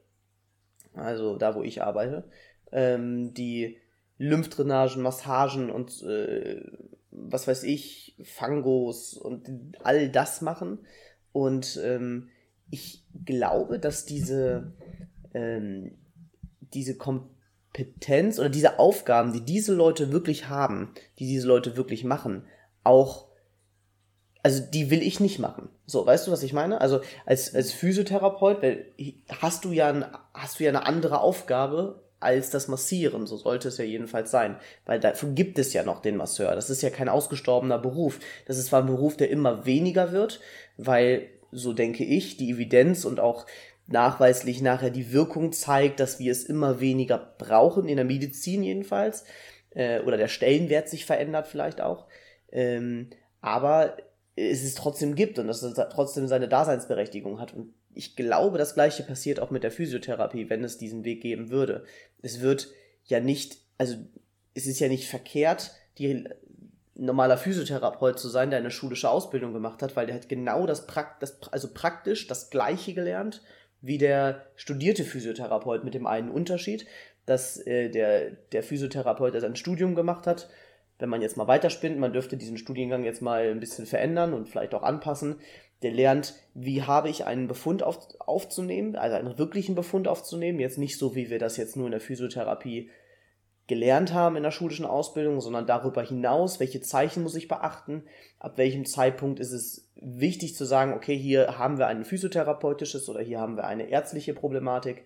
Also 0.93 1.38
da, 1.38 1.56
wo 1.56 1.63
ich 1.63 1.82
arbeite, 1.82 2.25
ähm, 2.71 3.34
die 3.34 3.78
Lymphdrainagen, 4.17 5.01
Massagen 5.01 5.69
und 5.69 6.01
äh, 6.04 6.62
was 7.12 7.47
weiß 7.47 7.63
ich, 7.63 8.15
Fangos 8.23 9.13
und 9.13 9.49
all 9.84 10.10
das 10.10 10.41
machen. 10.41 10.80
Und 11.32 11.80
ähm, 11.84 12.30
ich 12.69 13.04
glaube, 13.25 13.80
dass 13.80 14.06
diese, 14.06 14.73
ähm, 15.34 15.97
diese 16.73 16.97
Kompetenz 16.97 18.39
oder 18.39 18.49
diese 18.49 18.80
Aufgaben, 18.80 19.34
die 19.34 19.41
diese 19.41 19.73
Leute 19.73 20.12
wirklich 20.12 20.47
haben, 20.49 20.93
die 21.19 21.28
diese 21.28 21.47
Leute 21.47 21.78
wirklich 21.78 22.04
machen, 22.04 22.45
auch, 22.84 23.28
also 24.43 24.63
die 24.63 24.89
will 24.89 25.01
ich 25.01 25.19
nicht 25.19 25.39
machen. 25.39 25.69
So, 25.86 26.06
weißt 26.06 26.28
du, 26.28 26.32
was 26.32 26.43
ich 26.43 26.54
meine? 26.54 26.82
Also 26.82 27.01
als, 27.25 27.54
als 27.54 27.71
Physiotherapeut 27.71 28.58
hast 29.41 29.65
du 29.65 29.71
ja, 29.71 30.28
hast 30.34 30.60
du 30.60 30.63
ja 30.63 30.69
eine 30.69 30.86
andere 30.86 31.19
Aufgabe 31.19 32.05
als 32.25 32.49
das 32.49 32.67
Massieren. 32.67 33.27
So 33.27 33.38
sollte 33.38 33.69
es 33.69 33.77
ja 33.77 33.85
jedenfalls 33.85 34.31
sein. 34.31 34.57
Weil 34.85 34.99
dafür 34.99 35.29
gibt 35.29 35.57
es 35.59 35.71
ja 35.71 35.83
noch 35.83 36.01
den 36.01 36.17
Masseur. 36.17 36.55
Das 36.55 36.69
ist 36.69 36.81
ja 36.81 36.89
kein 36.89 37.07
ausgestorbener 37.07 37.79
Beruf. 37.79 38.19
Das 38.47 38.57
ist 38.57 38.67
zwar 38.67 38.81
ein 38.81 38.88
Beruf, 38.88 39.15
der 39.15 39.29
immer 39.29 39.65
weniger 39.65 40.11
wird, 40.11 40.41
weil 40.75 41.29
so 41.51 41.71
denke 41.71 42.03
ich, 42.03 42.35
die 42.35 42.51
Evidenz 42.51 43.05
und 43.05 43.19
auch 43.19 43.45
nachweislich 43.88 44.61
nachher 44.61 44.89
die 44.89 45.13
Wirkung 45.13 45.53
zeigt, 45.53 45.99
dass 45.99 46.19
wir 46.19 46.31
es 46.31 46.43
immer 46.43 46.79
weniger 46.79 47.35
brauchen, 47.38 47.88
in 47.88 47.95
der 47.95 48.05
Medizin 48.05 48.63
jedenfalls, 48.63 49.23
äh, 49.69 50.01
oder 50.01 50.17
der 50.17 50.27
Stellenwert 50.27 50.89
sich 50.89 51.05
verändert 51.05 51.47
vielleicht 51.47 51.81
auch, 51.81 52.07
ähm, 52.51 53.09
aber 53.41 53.97
es 54.35 54.63
es 54.63 54.75
trotzdem 54.75 55.15
gibt 55.15 55.39
und 55.39 55.47
dass 55.47 55.61
es 55.61 55.75
trotzdem 55.91 56.27
seine 56.27 56.47
Daseinsberechtigung 56.47 57.39
hat. 57.39 57.53
Und 57.53 57.73
ich 57.95 58.15
glaube, 58.15 58.58
das 58.58 58.75
gleiche 58.75 59.03
passiert 59.03 59.39
auch 59.39 59.51
mit 59.51 59.63
der 59.63 59.71
Physiotherapie, 59.71 60.49
wenn 60.49 60.63
es 60.63 60.77
diesen 60.77 61.03
Weg 61.03 61.21
geben 61.21 61.49
würde. 61.49 61.86
Es 62.21 62.41
wird 62.41 62.69
ja 63.05 63.19
nicht, 63.19 63.58
also 63.77 63.95
es 64.53 64.67
ist 64.67 64.79
ja 64.79 64.88
nicht 64.88 65.08
verkehrt, 65.08 65.71
die 65.97 66.27
normaler 66.95 67.38
Physiotherapeut 67.38 68.19
zu 68.19 68.29
sein, 68.29 68.49
der 68.49 68.60
eine 68.60 68.71
schulische 68.71 69.10
Ausbildung 69.10 69.53
gemacht 69.53 69.81
hat, 69.81 69.95
weil 69.95 70.05
der 70.05 70.15
hat 70.15 70.29
genau 70.29 70.65
das, 70.65 70.88
Prakt 70.88 71.21
das 71.21 71.41
also 71.51 71.69
praktisch 71.73 72.27
das 72.27 72.49
gleiche 72.49 72.93
gelernt 72.93 73.41
wie 73.81 73.97
der 73.97 74.47
studierte 74.55 75.03
Physiotherapeut 75.03 75.84
mit 75.84 75.93
dem 75.93 76.08
einen 76.08 76.31
Unterschied, 76.31 76.88
dass 77.25 77.58
äh, 77.67 77.89
der, 77.89 78.31
der 78.51 78.63
Physiotherapeut, 78.63 79.34
der 79.34 79.41
sein 79.41 79.55
Studium 79.55 79.93
gemacht 79.93 80.25
hat, 80.25 80.49
wenn 80.97 81.10
man 81.10 81.21
jetzt 81.21 81.38
mal 81.38 81.47
weiterspinnt, 81.47 81.99
man 81.99 82.13
dürfte 82.13 82.38
diesen 82.38 82.58
Studiengang 82.58 83.03
jetzt 83.03 83.21
mal 83.21 83.49
ein 83.49 83.60
bisschen 83.60 83.86
verändern 83.86 84.34
und 84.34 84.49
vielleicht 84.49 84.73
auch 84.73 84.84
anpassen, 84.84 85.36
der 85.86 85.93
lernt, 85.93 86.34
wie 86.56 86.82
habe 86.82 87.10
ich 87.10 87.26
einen 87.26 87.48
Befund 87.48 87.84
auf, 87.84 88.00
aufzunehmen, 88.17 88.95
also 88.95 89.15
einen 89.17 89.38
wirklichen 89.38 89.76
Befund 89.76 90.08
aufzunehmen, 90.08 90.60
jetzt 90.60 90.80
nicht 90.80 90.98
so, 90.98 91.13
wie 91.13 91.30
wir 91.30 91.38
das 91.38 91.58
jetzt 91.58 91.78
nur 91.78 91.86
in 91.86 91.91
der 91.91 92.02
Physiotherapie 92.02 92.89
gelernt 93.67 94.12
haben 94.12 94.36
in 94.36 94.41
der 94.41 94.50
schulischen 94.50 94.88
Ausbildung, 94.88 95.41
sondern 95.41 95.67
darüber 95.67 96.02
hinaus, 96.02 96.60
welche 96.60 96.82
Zeichen 96.82 97.21
muss 97.21 97.36
ich 97.36 97.48
beachten, 97.48 98.04
ab 98.39 98.58
welchem 98.58 98.86
Zeitpunkt 98.86 99.39
ist 99.39 99.52
es 99.52 99.88
wichtig 99.95 100.56
zu 100.56 100.65
sagen, 100.65 100.93
okay, 100.93 101.15
hier 101.15 101.60
haben 101.60 101.78
wir 101.78 101.86
ein 101.86 102.04
physiotherapeutisches 102.04 103.08
oder 103.08 103.21
hier 103.21 103.39
haben 103.39 103.56
wir 103.56 103.65
eine 103.65 103.88
ärztliche 103.88 104.34
Problematik 104.34 105.04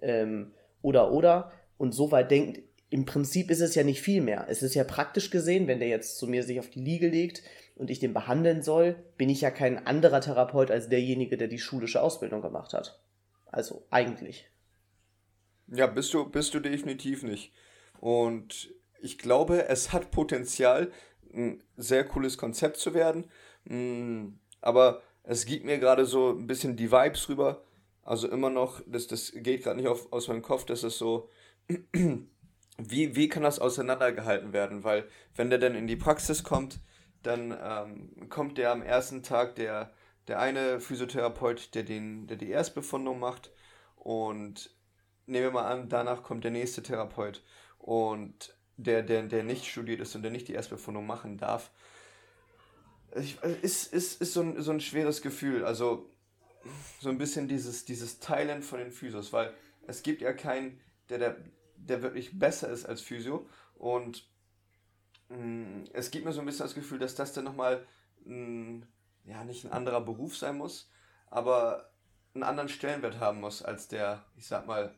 ähm, 0.00 0.52
oder 0.80 1.10
oder 1.10 1.50
und 1.76 1.92
so 1.92 2.12
weit 2.12 2.30
denkt, 2.30 2.60
im 2.88 3.04
Prinzip 3.04 3.50
ist 3.50 3.60
es 3.60 3.74
ja 3.74 3.82
nicht 3.82 4.00
viel 4.00 4.20
mehr. 4.20 4.46
Es 4.48 4.62
ist 4.62 4.74
ja 4.74 4.84
praktisch 4.84 5.30
gesehen, 5.30 5.66
wenn 5.66 5.80
der 5.80 5.88
jetzt 5.88 6.18
zu 6.18 6.28
mir 6.28 6.44
sich 6.44 6.60
auf 6.60 6.70
die 6.70 6.82
Liege 6.82 7.08
legt 7.08 7.42
und 7.80 7.88
ich 7.88 7.98
den 7.98 8.12
behandeln 8.12 8.62
soll, 8.62 8.94
bin 9.16 9.30
ich 9.30 9.40
ja 9.40 9.50
kein 9.50 9.86
anderer 9.86 10.20
Therapeut 10.20 10.70
als 10.70 10.90
derjenige, 10.90 11.38
der 11.38 11.48
die 11.48 11.58
schulische 11.58 12.02
Ausbildung 12.02 12.42
gemacht 12.42 12.74
hat. 12.74 13.00
Also 13.46 13.86
eigentlich. 13.90 14.50
Ja, 15.66 15.86
bist 15.86 16.12
du, 16.12 16.28
bist 16.28 16.52
du 16.52 16.60
definitiv 16.60 17.22
nicht. 17.22 17.52
Und 17.98 18.70
ich 19.00 19.16
glaube, 19.16 19.66
es 19.66 19.94
hat 19.94 20.10
Potenzial, 20.10 20.92
ein 21.32 21.62
sehr 21.78 22.04
cooles 22.04 22.36
Konzept 22.36 22.76
zu 22.76 22.92
werden. 22.92 23.30
Mm, 23.64 24.34
aber 24.60 25.00
es 25.22 25.46
gibt 25.46 25.64
mir 25.64 25.78
gerade 25.78 26.04
so 26.04 26.32
ein 26.32 26.46
bisschen 26.46 26.76
die 26.76 26.92
Vibes 26.92 27.30
rüber. 27.30 27.64
Also 28.02 28.28
immer 28.28 28.50
noch, 28.50 28.82
das, 28.86 29.06
das 29.06 29.32
geht 29.34 29.62
gerade 29.62 29.76
nicht 29.78 29.88
auf, 29.88 30.12
aus 30.12 30.28
meinem 30.28 30.42
Kopf, 30.42 30.66
dass 30.66 30.82
es 30.82 30.98
so, 30.98 31.30
wie, 31.96 33.16
wie 33.16 33.28
kann 33.30 33.42
das 33.42 33.58
auseinandergehalten 33.58 34.52
werden? 34.52 34.84
Weil 34.84 35.08
wenn 35.34 35.48
der 35.48 35.58
dann 35.58 35.74
in 35.74 35.86
die 35.86 35.96
Praxis 35.96 36.42
kommt, 36.42 36.80
dann 37.22 37.56
ähm, 37.62 38.28
kommt 38.28 38.58
der 38.58 38.72
am 38.72 38.82
ersten 38.82 39.22
Tag 39.22 39.54
der, 39.56 39.92
der 40.28 40.40
eine 40.40 40.80
Physiotherapeut, 40.80 41.74
der, 41.74 41.82
den, 41.82 42.26
der 42.26 42.36
die 42.36 42.50
Erstbefundung 42.50 43.18
macht. 43.18 43.50
Und 43.96 44.74
nehmen 45.26 45.46
wir 45.46 45.50
mal 45.50 45.70
an, 45.70 45.88
danach 45.88 46.22
kommt 46.22 46.44
der 46.44 46.50
nächste 46.50 46.82
Therapeut. 46.82 47.42
Und 47.78 48.54
der, 48.76 49.02
der, 49.02 49.22
der 49.22 49.42
nicht 49.42 49.66
studiert 49.66 50.00
ist 50.00 50.14
und 50.14 50.22
der 50.22 50.30
nicht 50.30 50.48
die 50.48 50.54
Erstbefundung 50.54 51.06
machen 51.06 51.36
darf, 51.36 51.70
ist, 53.12 53.92
ist, 53.92 54.20
ist 54.20 54.32
so, 54.32 54.40
ein, 54.40 54.62
so 54.62 54.70
ein 54.70 54.80
schweres 54.80 55.20
Gefühl. 55.20 55.64
Also 55.64 56.10
so 57.00 57.08
ein 57.08 57.18
bisschen 57.18 57.48
dieses, 57.48 57.84
dieses 57.84 58.20
Teilen 58.20 58.62
von 58.62 58.78
den 58.78 58.92
Physios, 58.92 59.32
weil 59.32 59.52
es 59.86 60.02
gibt 60.02 60.20
ja 60.22 60.32
keinen, 60.32 60.80
der, 61.08 61.18
der, 61.18 61.36
der 61.76 62.02
wirklich 62.02 62.38
besser 62.38 62.68
ist 62.68 62.86
als 62.86 63.00
Physio. 63.00 63.46
Und 63.74 64.28
es 65.92 66.10
gibt 66.10 66.24
mir 66.24 66.32
so 66.32 66.40
ein 66.40 66.46
bisschen 66.46 66.66
das 66.66 66.74
Gefühl, 66.74 66.98
dass 66.98 67.14
das 67.14 67.32
dann 67.32 67.44
nochmal 67.44 67.86
ja 69.24 69.44
nicht 69.44 69.64
ein 69.64 69.72
anderer 69.72 70.00
Beruf 70.00 70.36
sein 70.36 70.56
muss, 70.56 70.90
aber 71.28 71.90
einen 72.34 72.44
anderen 72.44 72.68
Stellenwert 72.68 73.18
haben 73.18 73.40
muss 73.40 73.62
als 73.62 73.88
der, 73.88 74.24
ich 74.36 74.46
sag 74.46 74.66
mal, 74.66 74.94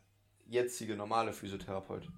jetzige 0.46 0.96
normale 0.96 1.32
Physiotherapeut. 1.32 2.08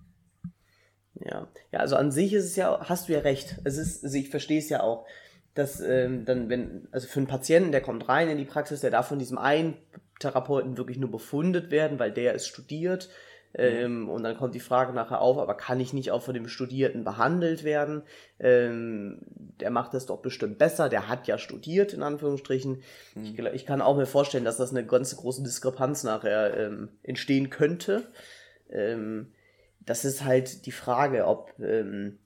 Ja, 1.15 1.49
ja, 1.71 1.79
also 1.79 1.97
an 1.97 2.11
sich 2.11 2.33
ist 2.33 2.45
es 2.45 2.57
ja, 2.57 2.89
hast 2.89 3.09
du 3.09 3.13
ja 3.13 3.21
recht. 3.21 3.61
Es 3.65 3.77
ist, 3.77 4.03
also 4.05 4.17
ich 4.17 4.31
verstehe 4.31 4.59
es 4.59 4.69
ja 4.69 4.83
auch, 4.83 5.07
dass 5.55 5.81
ähm, 5.81 6.25
dann, 6.25 6.49
wenn, 6.49 6.89
also 6.91 7.07
für 7.07 7.21
einen 7.21 7.29
Patienten, 7.29 7.71
der 7.71 7.81
kommt 7.81 8.09
rein 8.09 8.29
in 8.29 8.39
die 8.39 8.45
Praxis, 8.45 8.81
der 8.81 8.91
darf 8.91 9.09
von 9.09 9.21
diesem 9.21 9.39
einen 9.39 9.77
Therapeuten 10.19 10.77
wirklich 10.77 10.99
nur 10.99 11.11
befundet 11.11 11.71
werden, 11.71 11.99
weil 11.99 12.13
der 12.13 12.35
ist 12.35 12.49
studiert. 12.49 13.09
Ähm, 13.57 14.09
und 14.09 14.25
dann 14.25 14.37
kommt 14.37 14.55
die 14.55 14.61
Frage 14.61 14.93
nachher 14.93 15.21
auf, 15.21 15.39
aber 15.39 15.55
kann 15.55 15.79
ich 15.79 15.93
nicht 15.93 16.11
auch 16.11 16.23
von 16.23 16.35
dem 16.35 16.49
Studierten 16.49 17.05
behandelt 17.05 17.63
werden? 17.63 18.03
Ähm, 18.41 19.21
der 19.61 19.71
macht 19.71 19.95
das 19.95 20.07
doch 20.07 20.21
bestimmt 20.23 20.59
besser, 20.59 20.89
der 20.89 21.09
hat 21.09 21.29
ja 21.29 21.39
studiert, 21.39 21.93
in 21.93 22.03
Anführungsstrichen. 22.03 22.83
Mhm. 23.15 23.25
Ich, 23.25 23.39
ich, 23.39 23.67
kann 23.67 23.81
auch 23.81 23.97
mir 23.97 24.07
vorstellen, 24.07 24.45
dass 24.45 24.57
das 24.57 24.71
eine 24.71 24.85
ganz 24.85 25.17
große 25.17 25.43
Diskrepanz 25.43 26.03
nachher 26.03 26.57
ähm, 26.59 26.89
entstehen 27.03 27.51
könnte. 27.51 28.03
Ähm, 28.71 29.33
das 29.81 30.05
ist 30.05 30.25
halt 30.25 30.67
die 30.67 30.73
Frage, 30.73 31.27
ob, 31.27 31.53
ähm, 31.61 32.19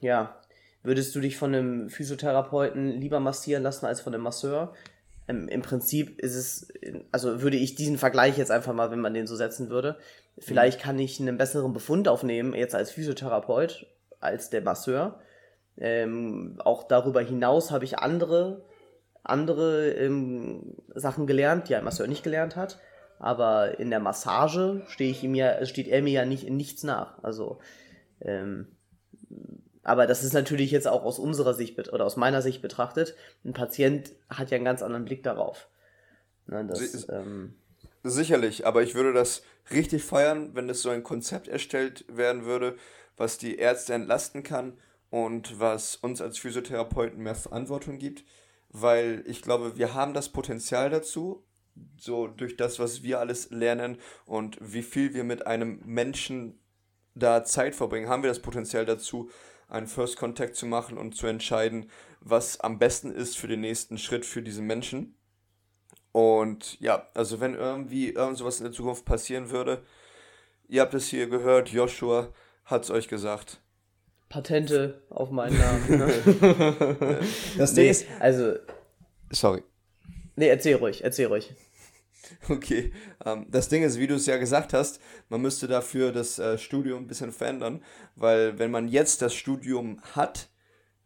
ja, 0.00 0.40
würdest 0.82 1.14
du 1.14 1.20
dich 1.20 1.36
von 1.36 1.54
einem 1.54 1.88
Physiotherapeuten 1.88 2.88
lieber 3.00 3.20
massieren 3.20 3.62
lassen 3.62 3.86
als 3.86 4.00
von 4.00 4.12
einem 4.12 4.24
Masseur? 4.24 4.74
Ähm, 5.28 5.48
Im 5.48 5.62
Prinzip 5.62 6.20
ist 6.20 6.34
es, 6.34 6.68
also 7.12 7.42
würde 7.42 7.56
ich 7.56 7.74
diesen 7.74 7.98
Vergleich 7.98 8.36
jetzt 8.36 8.50
einfach 8.50 8.74
mal, 8.74 8.90
wenn 8.90 9.00
man 9.00 9.14
den 9.14 9.26
so 9.26 9.36
setzen 9.36 9.70
würde, 9.70 9.96
vielleicht 10.38 10.80
kann 10.80 10.98
ich 10.98 11.20
einen 11.20 11.38
besseren 11.38 11.72
Befund 11.72 12.08
aufnehmen, 12.08 12.54
jetzt 12.54 12.74
als 12.74 12.90
Physiotherapeut, 12.90 13.86
als 14.20 14.50
der 14.50 14.62
Masseur. 14.62 15.20
Ähm, 15.76 16.60
auch 16.64 16.84
darüber 16.84 17.20
hinaus 17.20 17.70
habe 17.70 17.84
ich 17.84 17.98
andere, 17.98 18.64
andere 19.22 19.90
ähm, 19.92 20.76
Sachen 20.94 21.26
gelernt, 21.26 21.68
die 21.68 21.74
ein 21.74 21.84
Masseur 21.84 22.06
nicht 22.06 22.22
gelernt 22.22 22.56
hat. 22.56 22.78
Aber 23.18 23.78
in 23.78 23.90
der 23.90 24.00
Massage 24.00 24.82
stehe 24.88 25.10
ich 25.10 25.22
ihm 25.24 25.34
ja, 25.34 25.64
steht 25.66 25.88
er 25.88 26.02
mir 26.02 26.12
ja 26.12 26.24
nicht 26.24 26.46
in 26.46 26.56
nichts 26.56 26.82
nach. 26.82 27.22
Also, 27.22 27.58
ähm, 28.20 28.76
aber 29.84 30.06
das 30.06 30.24
ist 30.24 30.32
natürlich 30.32 30.70
jetzt 30.70 30.88
auch 30.88 31.04
aus 31.04 31.18
unserer 31.18 31.54
Sicht 31.54 31.92
oder 31.92 32.04
aus 32.04 32.16
meiner 32.16 32.42
Sicht 32.42 32.62
betrachtet. 32.62 33.14
Ein 33.44 33.52
Patient 33.52 34.12
hat 34.28 34.50
ja 34.50 34.56
einen 34.56 34.64
ganz 34.64 34.82
anderen 34.82 35.04
Blick 35.04 35.22
darauf. 35.22 35.68
Ne, 36.46 36.64
das, 36.66 37.08
ähm, 37.10 37.54
Sicherlich, 38.02 38.66
aber 38.66 38.82
ich 38.82 38.94
würde 38.94 39.14
das 39.14 39.42
richtig 39.70 40.04
feiern, 40.04 40.50
wenn 40.54 40.68
es 40.68 40.82
so 40.82 40.90
ein 40.90 41.02
Konzept 41.02 41.48
erstellt 41.48 42.04
werden 42.08 42.44
würde, 42.44 42.76
was 43.16 43.38
die 43.38 43.56
Ärzte 43.56 43.94
entlasten 43.94 44.42
kann 44.42 44.76
und 45.08 45.58
was 45.58 45.96
uns 45.96 46.20
als 46.20 46.36
Physiotherapeuten 46.38 47.22
mehr 47.22 47.34
Verantwortung 47.34 47.98
gibt, 47.98 48.24
weil 48.68 49.22
ich 49.26 49.40
glaube, 49.40 49.78
wir 49.78 49.94
haben 49.94 50.12
das 50.12 50.28
Potenzial 50.28 50.90
dazu, 50.90 51.44
so 51.96 52.26
durch 52.26 52.56
das, 52.56 52.78
was 52.78 53.02
wir 53.02 53.20
alles 53.20 53.50
lernen 53.50 53.98
und 54.26 54.58
wie 54.60 54.82
viel 54.82 55.14
wir 55.14 55.24
mit 55.24 55.46
einem 55.46 55.80
Menschen 55.84 56.58
da 57.14 57.44
Zeit 57.44 57.74
verbringen, 57.74 58.08
haben 58.08 58.22
wir 58.22 58.30
das 58.30 58.42
Potenzial 58.42 58.84
dazu, 58.84 59.30
einen 59.68 59.86
First 59.86 60.16
Contact 60.16 60.56
zu 60.56 60.66
machen 60.66 60.98
und 60.98 61.14
zu 61.14 61.26
entscheiden, 61.26 61.90
was 62.20 62.60
am 62.60 62.78
besten 62.78 63.10
ist 63.10 63.36
für 63.38 63.48
den 63.48 63.60
nächsten 63.60 63.98
Schritt 63.98 64.24
für 64.24 64.42
diesen 64.42 64.66
Menschen. 64.66 65.16
Und 66.12 66.80
ja, 66.80 67.08
also 67.14 67.40
wenn 67.40 67.54
irgendwie 67.54 68.10
irgend 68.10 68.38
sowas 68.38 68.58
in 68.58 68.64
der 68.64 68.72
Zukunft 68.72 69.04
passieren 69.04 69.50
würde, 69.50 69.82
ihr 70.68 70.80
habt 70.80 70.94
es 70.94 71.08
hier 71.08 71.28
gehört, 71.28 71.70
Joshua 71.70 72.32
hat 72.64 72.84
es 72.84 72.90
euch 72.90 73.08
gesagt. 73.08 73.60
Patente 74.28 75.02
auf 75.10 75.30
meinen 75.30 75.58
Namen. 75.58 75.98
Ne? 75.98 77.18
das 77.58 77.74
Ding 77.74 77.84
nee, 77.84 77.90
ist. 77.90 78.06
Also. 78.20 78.54
Sorry. 79.30 79.62
Nee, 80.36 80.48
erzähl 80.48 80.76
ruhig, 80.76 81.04
erzähl 81.04 81.26
ruhig. 81.26 81.54
Okay, 82.48 82.92
ähm, 83.24 83.46
das 83.50 83.68
Ding 83.68 83.82
ist, 83.82 83.98
wie 83.98 84.06
du 84.06 84.14
es 84.14 84.26
ja 84.26 84.36
gesagt 84.36 84.72
hast, 84.72 85.00
man 85.28 85.40
müsste 85.40 85.66
dafür 85.66 86.12
das 86.12 86.38
äh, 86.38 86.58
Studium 86.58 87.04
ein 87.04 87.06
bisschen 87.06 87.32
verändern, 87.32 87.82
weil 88.16 88.58
wenn 88.58 88.70
man 88.70 88.88
jetzt 88.88 89.22
das 89.22 89.34
Studium 89.34 90.00
hat, 90.14 90.50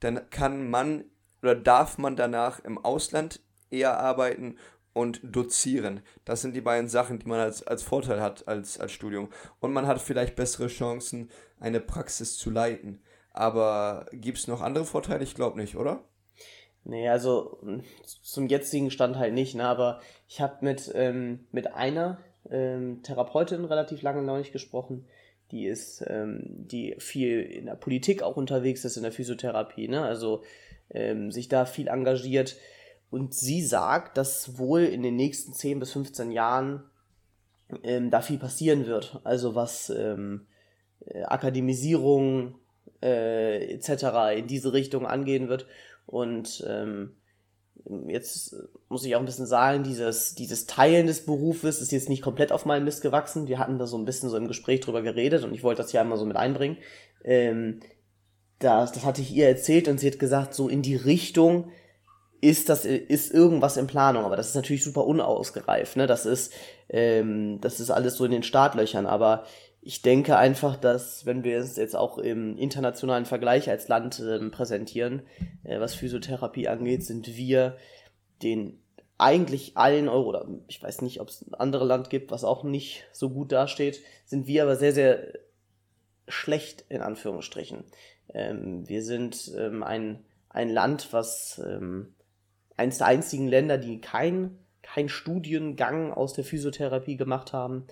dann 0.00 0.28
kann 0.30 0.68
man 0.68 1.04
oder 1.42 1.54
darf 1.54 1.98
man 1.98 2.16
danach 2.16 2.60
im 2.60 2.78
Ausland 2.78 3.40
eher 3.70 3.98
arbeiten 3.98 4.56
und 4.92 5.20
dozieren. 5.22 6.02
Das 6.24 6.42
sind 6.42 6.54
die 6.54 6.60
beiden 6.60 6.88
Sachen, 6.88 7.18
die 7.18 7.28
man 7.28 7.38
als, 7.40 7.64
als 7.64 7.82
Vorteil 7.82 8.20
hat 8.20 8.48
als, 8.48 8.80
als 8.80 8.92
Studium. 8.92 9.28
Und 9.60 9.72
man 9.72 9.86
hat 9.86 10.00
vielleicht 10.00 10.34
bessere 10.34 10.66
Chancen, 10.66 11.30
eine 11.60 11.80
Praxis 11.80 12.36
zu 12.36 12.50
leiten. 12.50 13.00
Aber 13.30 14.06
gibt 14.12 14.38
es 14.38 14.48
noch 14.48 14.60
andere 14.60 14.84
Vorteile? 14.84 15.22
Ich 15.22 15.36
glaube 15.36 15.60
nicht, 15.60 15.76
oder? 15.76 16.02
Nee, 16.88 17.06
also 17.06 17.58
zum 18.22 18.46
jetzigen 18.46 18.90
Stand 18.90 19.18
halt 19.18 19.34
nicht, 19.34 19.54
ne? 19.54 19.64
aber 19.64 20.00
ich 20.26 20.40
habe 20.40 20.64
mit, 20.64 20.90
ähm, 20.94 21.40
mit 21.52 21.74
einer 21.74 22.16
ähm, 22.50 23.02
Therapeutin 23.02 23.66
relativ 23.66 24.00
lange 24.00 24.22
noch 24.22 24.38
nicht 24.38 24.52
gesprochen, 24.52 25.04
die 25.50 25.66
ist, 25.66 26.02
ähm, 26.08 26.44
die 26.46 26.96
viel 26.98 27.42
in 27.42 27.66
der 27.66 27.74
Politik 27.74 28.22
auch 28.22 28.38
unterwegs 28.38 28.86
ist, 28.86 28.96
in 28.96 29.02
der 29.02 29.12
Physiotherapie, 29.12 29.86
ne? 29.86 30.02
also 30.02 30.42
ähm, 30.88 31.30
sich 31.30 31.48
da 31.48 31.66
viel 31.66 31.88
engagiert 31.88 32.56
und 33.10 33.34
sie 33.34 33.62
sagt, 33.62 34.16
dass 34.16 34.56
wohl 34.56 34.84
in 34.84 35.02
den 35.02 35.16
nächsten 35.16 35.52
10 35.52 35.80
bis 35.80 35.92
15 35.92 36.32
Jahren 36.32 36.84
ähm, 37.82 38.10
da 38.10 38.22
viel 38.22 38.38
passieren 38.38 38.86
wird, 38.86 39.20
also 39.24 39.54
was 39.54 39.90
ähm, 39.90 40.46
äh, 41.04 41.22
Akademisierung 41.24 42.54
äh, 43.02 43.74
etc. 43.74 44.38
in 44.38 44.46
diese 44.46 44.72
Richtung 44.72 45.06
angehen 45.06 45.50
wird 45.50 45.66
und 46.08 46.64
ähm, 46.66 47.16
jetzt 48.06 48.56
muss 48.88 49.04
ich 49.04 49.14
auch 49.14 49.20
ein 49.20 49.26
bisschen 49.26 49.46
sagen, 49.46 49.82
dieses, 49.82 50.34
dieses 50.34 50.66
Teilen 50.66 51.06
des 51.06 51.26
Berufes 51.26 51.82
ist 51.82 51.92
jetzt 51.92 52.08
nicht 52.08 52.22
komplett 52.22 52.50
auf 52.50 52.64
meinen 52.64 52.84
Mist 52.84 53.02
gewachsen. 53.02 53.46
Wir 53.46 53.58
hatten 53.58 53.78
da 53.78 53.86
so 53.86 53.98
ein 53.98 54.06
bisschen 54.06 54.30
so 54.30 54.38
im 54.38 54.48
Gespräch 54.48 54.80
drüber 54.80 55.02
geredet 55.02 55.44
und 55.44 55.52
ich 55.52 55.62
wollte 55.62 55.82
das 55.82 55.90
hier 55.90 56.00
einmal 56.00 56.16
so 56.16 56.24
mit 56.24 56.38
einbringen. 56.38 56.78
Ähm, 57.24 57.80
das, 58.58 58.92
das 58.92 59.04
hatte 59.04 59.20
ich 59.20 59.34
ihr 59.34 59.48
erzählt 59.48 59.86
und 59.86 60.00
sie 60.00 60.10
hat 60.10 60.18
gesagt, 60.18 60.54
so 60.54 60.66
in 60.68 60.80
die 60.80 60.96
Richtung 60.96 61.70
ist 62.40 62.70
das 62.70 62.86
ist 62.86 63.34
irgendwas 63.34 63.76
in 63.76 63.86
Planung, 63.86 64.24
aber 64.24 64.36
das 64.36 64.48
ist 64.48 64.54
natürlich 64.54 64.84
super 64.84 65.06
unausgereift, 65.06 65.96
ne? 65.96 66.06
Das 66.06 66.24
ist 66.24 66.54
ähm, 66.88 67.60
das 67.60 67.80
ist 67.80 67.90
alles 67.90 68.16
so 68.16 68.24
in 68.24 68.30
den 68.30 68.42
Startlöchern, 68.44 69.04
aber 69.04 69.44
ich 69.80 70.02
denke 70.02 70.36
einfach, 70.36 70.76
dass 70.76 71.24
wenn 71.24 71.44
wir 71.44 71.58
es 71.58 71.76
jetzt 71.76 71.96
auch 71.96 72.18
im 72.18 72.56
internationalen 72.58 73.24
Vergleich 73.24 73.70
als 73.70 73.88
Land 73.88 74.20
äh, 74.20 74.38
präsentieren, 74.50 75.22
äh, 75.64 75.80
was 75.80 75.94
Physiotherapie 75.94 76.68
angeht, 76.68 77.04
sind 77.04 77.36
wir 77.36 77.76
den 78.42 78.80
eigentlich 79.18 79.76
allen 79.76 80.08
Euro, 80.08 80.28
oder 80.28 80.48
ich 80.68 80.82
weiß 80.82 81.02
nicht, 81.02 81.20
ob 81.20 81.28
es 81.28 81.42
ein 81.42 81.54
anderes 81.54 81.88
Land 81.88 82.10
gibt, 82.10 82.30
was 82.30 82.44
auch 82.44 82.64
nicht 82.64 83.06
so 83.12 83.30
gut 83.30 83.50
dasteht, 83.50 84.00
sind 84.24 84.46
wir 84.46 84.62
aber 84.62 84.76
sehr, 84.76 84.92
sehr 84.92 85.32
schlecht 86.28 86.84
in 86.88 87.00
Anführungsstrichen. 87.00 87.84
Ähm, 88.32 88.88
wir 88.88 89.02
sind 89.02 89.52
ähm, 89.56 89.82
ein, 89.82 90.24
ein 90.50 90.68
Land, 90.68 91.12
was 91.12 91.60
ähm, 91.64 92.14
eines 92.76 92.98
der 92.98 93.08
einzigen 93.08 93.48
Länder, 93.48 93.78
die 93.78 94.00
kein, 94.00 94.58
kein 94.82 95.08
Studiengang 95.08 96.12
aus 96.12 96.34
der 96.34 96.44
Physiotherapie 96.44 97.16
gemacht 97.16 97.52
haben 97.52 97.86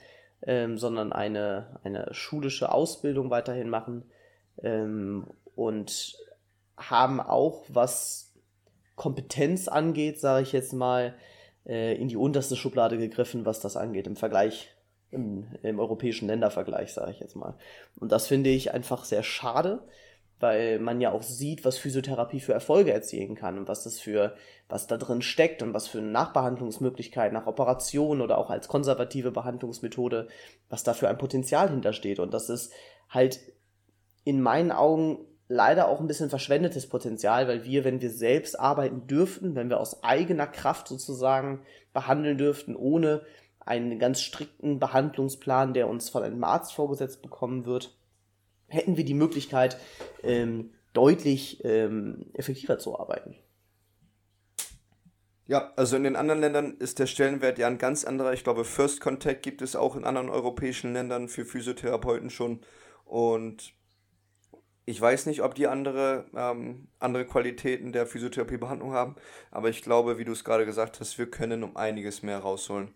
ähm, 0.47 0.79
sondern 0.79 1.13
eine, 1.13 1.81
eine 1.83 2.09
schulische 2.13 2.73
Ausbildung 2.73 3.31
weiterhin 3.31 3.69
machen 3.69 4.05
ähm, 4.63 5.27
und 5.55 6.17
haben 6.77 7.21
auch, 7.21 7.65
was 7.69 8.35
Kompetenz 8.95 9.69
angeht, 9.69 10.21
sage 10.21 10.43
ich 10.43 10.53
jetzt 10.53 10.73
mal, 10.73 11.15
äh, 11.67 11.95
in 11.97 12.09
die 12.09 12.17
unterste 12.17 12.57
Schublade 12.57 12.97
gegriffen, 12.97 13.45
was 13.45 13.61
das 13.61 13.77
angeht, 13.77 14.07
im 14.07 14.17
Vergleich 14.17 14.73
im, 15.11 15.47
im 15.63 15.79
europäischen 15.79 16.27
Ländervergleich, 16.29 16.93
sage 16.93 17.11
ich 17.11 17.21
jetzt 17.21 17.37
mal. 17.37 17.57
Und 17.99 18.13
das 18.13 18.27
finde 18.27 18.51
ich 18.51 18.73
einfach 18.73 19.05
sehr 19.05 19.23
schade, 19.23 19.83
weil 20.39 20.79
man 20.79 21.01
ja 21.01 21.13
auch 21.13 21.23
sieht, 21.23 21.65
was 21.65 21.79
Physiotherapie 21.79 22.41
für 22.41 22.53
Erfolge 22.53 22.93
erzielen 22.93 23.35
kann 23.35 23.59
und 23.59 23.69
was 23.69 23.85
das 23.85 23.99
für, 23.99 24.35
was 24.69 24.87
da 24.87 24.99
drin 24.99 25.23
steckt 25.23 25.63
und 25.63 25.73
was 25.73 25.89
für 25.89 25.99
eine 25.99 26.09
Nachbehandlungsmöglichkeit 26.09 27.33
nach 27.33 27.47
Operation 27.47 28.21
oder 28.21 28.37
auch 28.37 28.51
als 28.51 28.69
konservative 28.69 29.31
Behandlungsmethode, 29.31 30.29
was 30.69 30.83
da 30.83 30.93
für 30.93 31.09
ein 31.09 31.19
Potenzial 31.19 31.71
hintersteht. 31.71 32.19
Und 32.21 32.35
das 32.35 32.51
ist 32.51 32.73
halt 33.09 33.41
in 34.25 34.43
meinen 34.43 34.73
Augen 34.73 35.25
leider 35.49 35.89
auch 35.89 36.01
ein 36.01 36.07
bisschen 36.07 36.29
verschwendetes 36.29 36.89
Potenzial, 36.89 37.49
weil 37.49 37.65
wir, 37.65 37.85
wenn 37.85 38.01
wir 38.01 38.11
selbst 38.11 38.59
arbeiten 38.59 39.07
dürften, 39.07 39.55
wenn 39.55 39.71
wir 39.71 39.81
aus 39.81 40.03
eigener 40.03 40.47
Kraft 40.47 40.89
sozusagen 40.89 41.63
behandeln 41.93 42.37
dürften, 42.37 42.77
ohne 42.77 43.23
einen 43.61 43.99
ganz 43.99 44.21
strikten 44.21 44.79
Behandlungsplan, 44.79 45.73
der 45.73 45.89
uns 45.89 46.09
von 46.09 46.23
einem 46.23 46.45
Arzt 46.45 46.75
vorgesetzt 46.75 47.23
bekommen 47.23 47.65
wird, 47.65 47.97
hätten 48.69 48.97
wir 48.97 49.05
die 49.05 49.15
Möglichkeit, 49.15 49.79
ähm, 50.23 50.71
deutlich 50.93 51.65
ähm, 51.65 52.27
effektiver 52.33 52.79
zu 52.79 52.99
arbeiten. 52.99 53.37
Ja, 55.49 55.73
also 55.77 55.97
in 55.97 56.03
den 56.03 56.17
anderen 56.17 56.41
Ländern 56.41 56.77
ist 56.79 56.99
der 56.99 57.07
Stellenwert 57.07 57.59
ja 57.59 57.69
ein 57.69 57.79
ganz 57.79 58.05
anderer. 58.05 58.33
Ich 58.33 58.43
glaube, 58.43 58.65
First 58.65 59.01
Contact 59.01 59.43
gibt 59.43 59.63
es 59.63 59.77
auch 59.77 59.95
in 59.95 60.05
anderen 60.05 60.29
europäischen 60.29 60.93
Ländern 60.93 61.29
für 61.29 61.45
Physiotherapeuten 61.45 62.31
schon. 62.31 62.63
Und 63.05 63.73
ich 64.87 65.01
weiß 65.01 65.27
nicht, 65.27 65.43
ob 65.43 65.55
die 65.55 65.69
andere, 65.69 66.27
ähm, 66.35 66.89
andere 66.99 67.27
Qualitäten 67.27 67.93
der 67.93 68.07
Physiotherapiebehandlung 68.07 68.93
haben, 68.93 69.17
aber 69.51 69.69
ich 69.69 69.83
glaube, 69.83 70.19
wie 70.19 70.25
du 70.25 70.33
es 70.33 70.45
gerade 70.45 70.65
gesagt 70.65 70.99
hast, 71.01 71.19
wir 71.19 71.31
können 71.31 71.63
um 71.63 71.77
einiges 71.77 72.23
mehr 72.23 72.39
rausholen 72.39 72.95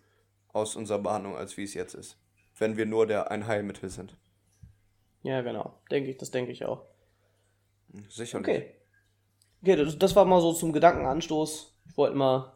aus 0.51 0.75
unserer 0.75 0.99
Behandlung, 0.99 1.35
als 1.35 1.55
wie 1.55 1.63
es 1.63 1.73
jetzt 1.73 1.93
ist. 1.93 2.17
Wenn 2.57 2.75
wir 2.75 2.85
nur 2.85 3.07
der 3.07 3.31
ein 3.31 3.47
Heilmittel 3.47 3.89
sind. 3.89 4.17
Ja, 5.23 5.41
genau. 5.41 5.73
Denke 5.89 6.09
ich, 6.09 6.17
das 6.17 6.31
denke 6.31 6.51
ich 6.51 6.65
auch. 6.65 6.83
Sicher. 8.09 8.39
Okay. 8.39 8.75
Okay, 9.61 9.75
das, 9.75 9.97
das 9.97 10.15
war 10.15 10.25
mal 10.25 10.41
so 10.41 10.53
zum 10.53 10.73
Gedankenanstoß. 10.73 11.77
Ich 11.89 11.97
wollte 11.97 12.15
mal 12.15 12.53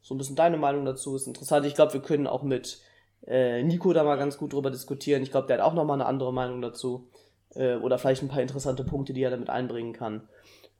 so 0.00 0.14
ein 0.14 0.18
bisschen 0.18 0.36
deine 0.36 0.56
Meinung 0.56 0.84
dazu. 0.84 1.14
Ist 1.14 1.26
interessant. 1.26 1.66
Ich 1.66 1.74
glaube, 1.74 1.92
wir 1.92 2.02
können 2.02 2.26
auch 2.26 2.42
mit 2.42 2.80
äh, 3.26 3.62
Nico 3.62 3.92
da 3.92 4.04
mal 4.04 4.16
ganz 4.16 4.38
gut 4.38 4.52
drüber 4.52 4.70
diskutieren. 4.70 5.22
Ich 5.22 5.30
glaube, 5.30 5.46
der 5.46 5.58
hat 5.58 5.64
auch 5.64 5.74
nochmal 5.74 6.00
eine 6.00 6.06
andere 6.06 6.32
Meinung 6.32 6.60
dazu 6.62 7.10
äh, 7.54 7.76
oder 7.76 7.98
vielleicht 7.98 8.22
ein 8.22 8.28
paar 8.28 8.42
interessante 8.42 8.84
Punkte, 8.84 9.12
die 9.12 9.22
er 9.22 9.30
damit 9.30 9.50
einbringen 9.50 9.92
kann. 9.92 10.28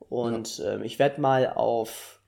Und 0.09 0.57
ja. 0.57 0.73
ähm, 0.73 0.83
ich 0.83 0.99
werde 0.99 1.21
mal 1.21 1.53
auf, 1.53 2.21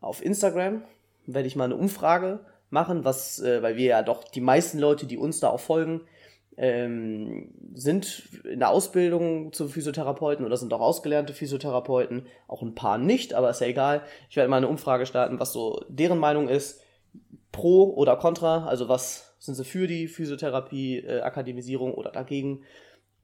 auf 0.00 0.24
Instagram, 0.24 0.82
werde 1.26 1.48
ich 1.48 1.56
mal 1.56 1.64
eine 1.64 1.76
Umfrage 1.76 2.44
machen, 2.70 3.04
was, 3.04 3.40
äh, 3.40 3.62
weil 3.62 3.76
wir 3.76 3.86
ja 3.86 4.02
doch 4.02 4.24
die 4.24 4.40
meisten 4.40 4.78
Leute, 4.78 5.06
die 5.06 5.18
uns 5.18 5.40
da 5.40 5.50
auch 5.50 5.60
folgen, 5.60 6.02
ähm, 6.56 7.54
sind 7.74 8.28
in 8.44 8.58
der 8.58 8.70
Ausbildung 8.70 9.52
zum 9.52 9.68
Physiotherapeuten 9.68 10.44
oder 10.44 10.56
sind 10.56 10.72
auch 10.72 10.80
ausgelernte 10.80 11.32
Physiotherapeuten, 11.32 12.26
auch 12.46 12.62
ein 12.62 12.74
paar 12.74 12.98
nicht, 12.98 13.34
aber 13.34 13.50
ist 13.50 13.60
ja 13.60 13.68
egal. 13.68 14.02
Ich 14.28 14.36
werde 14.36 14.50
mal 14.50 14.58
eine 14.58 14.68
Umfrage 14.68 15.06
starten, 15.06 15.40
was 15.40 15.52
so 15.52 15.84
deren 15.88 16.18
Meinung 16.18 16.48
ist, 16.48 16.80
pro 17.52 17.94
oder 17.94 18.16
contra, 18.16 18.66
also 18.66 18.88
was 18.88 19.36
sind 19.38 19.54
sie 19.54 19.64
für 19.64 19.86
die 19.86 20.08
Physiotherapie, 20.08 20.98
äh, 20.98 21.20
Akademisierung 21.20 21.94
oder 21.94 22.10
dagegen. 22.10 22.62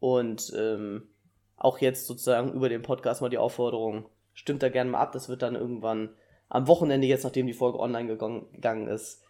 Und 0.00 0.52
ähm, 0.56 1.08
auch 1.56 1.78
jetzt 1.78 2.06
sozusagen 2.06 2.52
über 2.52 2.68
den 2.68 2.82
Podcast 2.82 3.20
mal 3.20 3.28
die 3.28 3.38
Aufforderung, 3.38 4.06
stimmt 4.32 4.62
da 4.62 4.68
gerne 4.68 4.90
mal 4.90 5.00
ab. 5.00 5.12
Das 5.12 5.28
wird 5.28 5.42
dann 5.42 5.54
irgendwann 5.54 6.10
am 6.48 6.66
Wochenende, 6.66 7.06
jetzt 7.06 7.24
nachdem 7.24 7.46
die 7.46 7.52
Folge 7.52 7.78
online 7.78 8.08
gegangen 8.08 8.88
ist, 8.88 9.22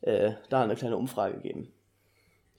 äh, 0.00 0.32
da 0.48 0.62
eine 0.62 0.76
kleine 0.76 0.96
Umfrage 0.96 1.40
geben. 1.40 1.72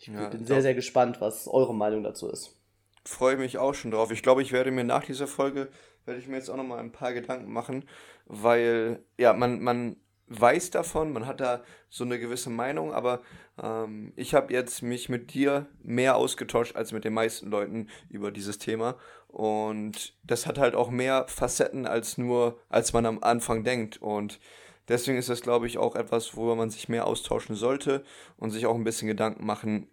Ich 0.03 0.09
ja, 0.13 0.27
bin 0.27 0.45
sehr, 0.45 0.61
sehr 0.61 0.75
gespannt, 0.75 1.21
was 1.21 1.47
eure 1.47 1.73
Meinung 1.73 2.03
dazu 2.03 2.29
ist. 2.29 2.59
Freue 3.05 3.37
mich 3.37 3.57
auch 3.57 3.73
schon 3.73 3.91
drauf. 3.91 4.11
Ich 4.11 4.21
glaube, 4.21 4.41
ich 4.41 4.51
werde 4.51 4.69
mir 4.71 4.83
nach 4.83 5.05
dieser 5.05 5.27
Folge, 5.27 5.69
werde 6.05 6.19
ich 6.19 6.27
mir 6.27 6.35
jetzt 6.35 6.49
auch 6.49 6.57
nochmal 6.57 6.79
ein 6.79 6.91
paar 6.91 7.13
Gedanken 7.13 7.51
machen, 7.51 7.85
weil, 8.25 9.01
ja, 9.17 9.31
man, 9.31 9.61
man 9.61 9.95
weiß 10.27 10.71
davon, 10.71 11.13
man 11.13 11.25
hat 11.25 11.39
da 11.39 11.63
so 11.89 12.03
eine 12.03 12.19
gewisse 12.19 12.49
Meinung, 12.49 12.93
aber 12.93 13.21
ähm, 13.61 14.11
ich 14.17 14.33
habe 14.33 14.51
jetzt 14.51 14.81
mich 14.81 15.07
mit 15.07 15.33
dir 15.33 15.67
mehr 15.81 16.17
ausgetauscht 16.17 16.75
als 16.75 16.91
mit 16.91 17.05
den 17.05 17.13
meisten 17.13 17.49
Leuten 17.49 17.87
über 18.09 18.31
dieses 18.31 18.57
Thema 18.57 18.97
und 19.27 20.17
das 20.23 20.47
hat 20.47 20.57
halt 20.57 20.75
auch 20.75 20.89
mehr 20.89 21.25
Facetten 21.27 21.85
als 21.85 22.17
nur, 22.17 22.59
als 22.69 22.93
man 22.93 23.05
am 23.05 23.19
Anfang 23.21 23.63
denkt 23.63 24.01
und 24.01 24.39
deswegen 24.87 25.17
ist 25.17 25.29
das, 25.29 25.41
glaube 25.41 25.67
ich, 25.67 25.77
auch 25.77 25.95
etwas, 25.95 26.35
worüber 26.35 26.55
man 26.55 26.69
sich 26.69 26.89
mehr 26.89 27.05
austauschen 27.05 27.55
sollte 27.55 28.03
und 28.37 28.51
sich 28.51 28.65
auch 28.65 28.75
ein 28.75 28.83
bisschen 28.83 29.07
Gedanken 29.07 29.45
machen 29.45 29.87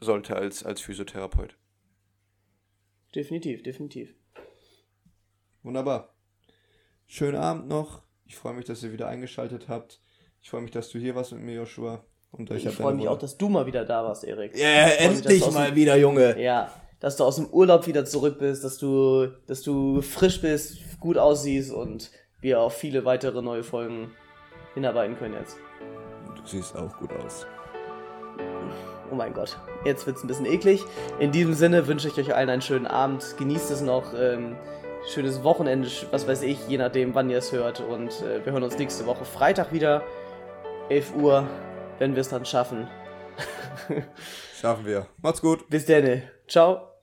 sollte 0.00 0.36
als, 0.36 0.64
als 0.64 0.80
Physiotherapeut. 0.80 1.56
Definitiv, 3.14 3.62
definitiv. 3.62 4.14
Wunderbar. 5.62 6.14
Schönen 7.06 7.36
Abend 7.36 7.68
noch. 7.68 8.02
Ich 8.26 8.36
freue 8.36 8.54
mich, 8.54 8.64
dass 8.64 8.82
ihr 8.82 8.92
wieder 8.92 9.08
eingeschaltet 9.08 9.68
habt. 9.68 10.00
Ich 10.42 10.50
freue 10.50 10.62
mich, 10.62 10.72
dass 10.72 10.90
du 10.90 10.98
hier 10.98 11.14
warst 11.14 11.32
mit 11.32 11.42
mir, 11.42 11.54
Joshua. 11.54 12.04
Und 12.30 12.50
ich, 12.50 12.66
ich 12.66 12.74
freue 12.74 12.94
mich 12.94 13.08
auch, 13.08 13.18
dass 13.18 13.38
du 13.38 13.48
mal 13.48 13.66
wieder 13.66 13.84
da 13.84 14.04
warst, 14.04 14.24
Erik. 14.24 14.56
Ja, 14.56 14.66
yeah, 14.66 14.88
endlich 14.98 15.48
mal 15.52 15.68
dem, 15.68 15.76
wieder, 15.76 15.96
Junge. 15.96 16.42
Ja, 16.42 16.72
dass 16.98 17.16
du 17.16 17.24
aus 17.24 17.36
dem 17.36 17.46
Urlaub 17.46 17.86
wieder 17.86 18.04
zurück 18.04 18.38
bist, 18.38 18.64
dass 18.64 18.78
du, 18.78 19.28
dass 19.46 19.62
du 19.62 20.02
frisch 20.02 20.40
bist, 20.40 20.78
gut 21.00 21.16
aussiehst 21.16 21.72
und 21.72 22.10
wir 22.40 22.60
auf 22.60 22.74
viele 22.74 23.04
weitere 23.04 23.40
neue 23.40 23.62
Folgen 23.62 24.10
hinarbeiten 24.74 25.16
können 25.16 25.34
jetzt. 25.34 25.56
Du 26.36 26.46
siehst 26.46 26.74
auch 26.76 26.96
gut 26.98 27.12
aus. 27.12 27.46
Oh 29.10 29.14
mein 29.14 29.34
Gott, 29.34 29.58
jetzt 29.84 30.06
wird 30.06 30.16
es 30.16 30.24
ein 30.24 30.28
bisschen 30.28 30.46
eklig. 30.46 30.84
In 31.18 31.32
diesem 31.32 31.54
Sinne 31.54 31.86
wünsche 31.86 32.08
ich 32.08 32.18
euch 32.18 32.34
allen 32.34 32.48
einen 32.48 32.62
schönen 32.62 32.86
Abend. 32.86 33.34
Genießt 33.38 33.70
es 33.70 33.80
noch. 33.80 34.12
Ähm, 34.14 34.56
schönes 35.06 35.44
Wochenende, 35.44 35.88
was 36.10 36.26
weiß 36.26 36.42
ich, 36.42 36.66
je 36.68 36.78
nachdem, 36.78 37.14
wann 37.14 37.30
ihr 37.30 37.38
es 37.38 37.52
hört. 37.52 37.80
Und 37.80 38.10
äh, 38.22 38.44
wir 38.44 38.52
hören 38.52 38.62
uns 38.62 38.78
nächste 38.78 39.06
Woche 39.06 39.24
Freitag 39.24 39.72
wieder. 39.72 40.02
11 40.88 41.14
Uhr, 41.16 41.46
wenn 41.98 42.14
wir 42.14 42.20
es 42.20 42.28
dann 42.28 42.44
schaffen. 42.44 42.88
schaffen 44.60 44.86
wir. 44.86 45.06
Macht's 45.22 45.40
gut. 45.40 45.68
Bis 45.68 45.86
dann. 45.86 46.22
Ciao. 46.46 46.93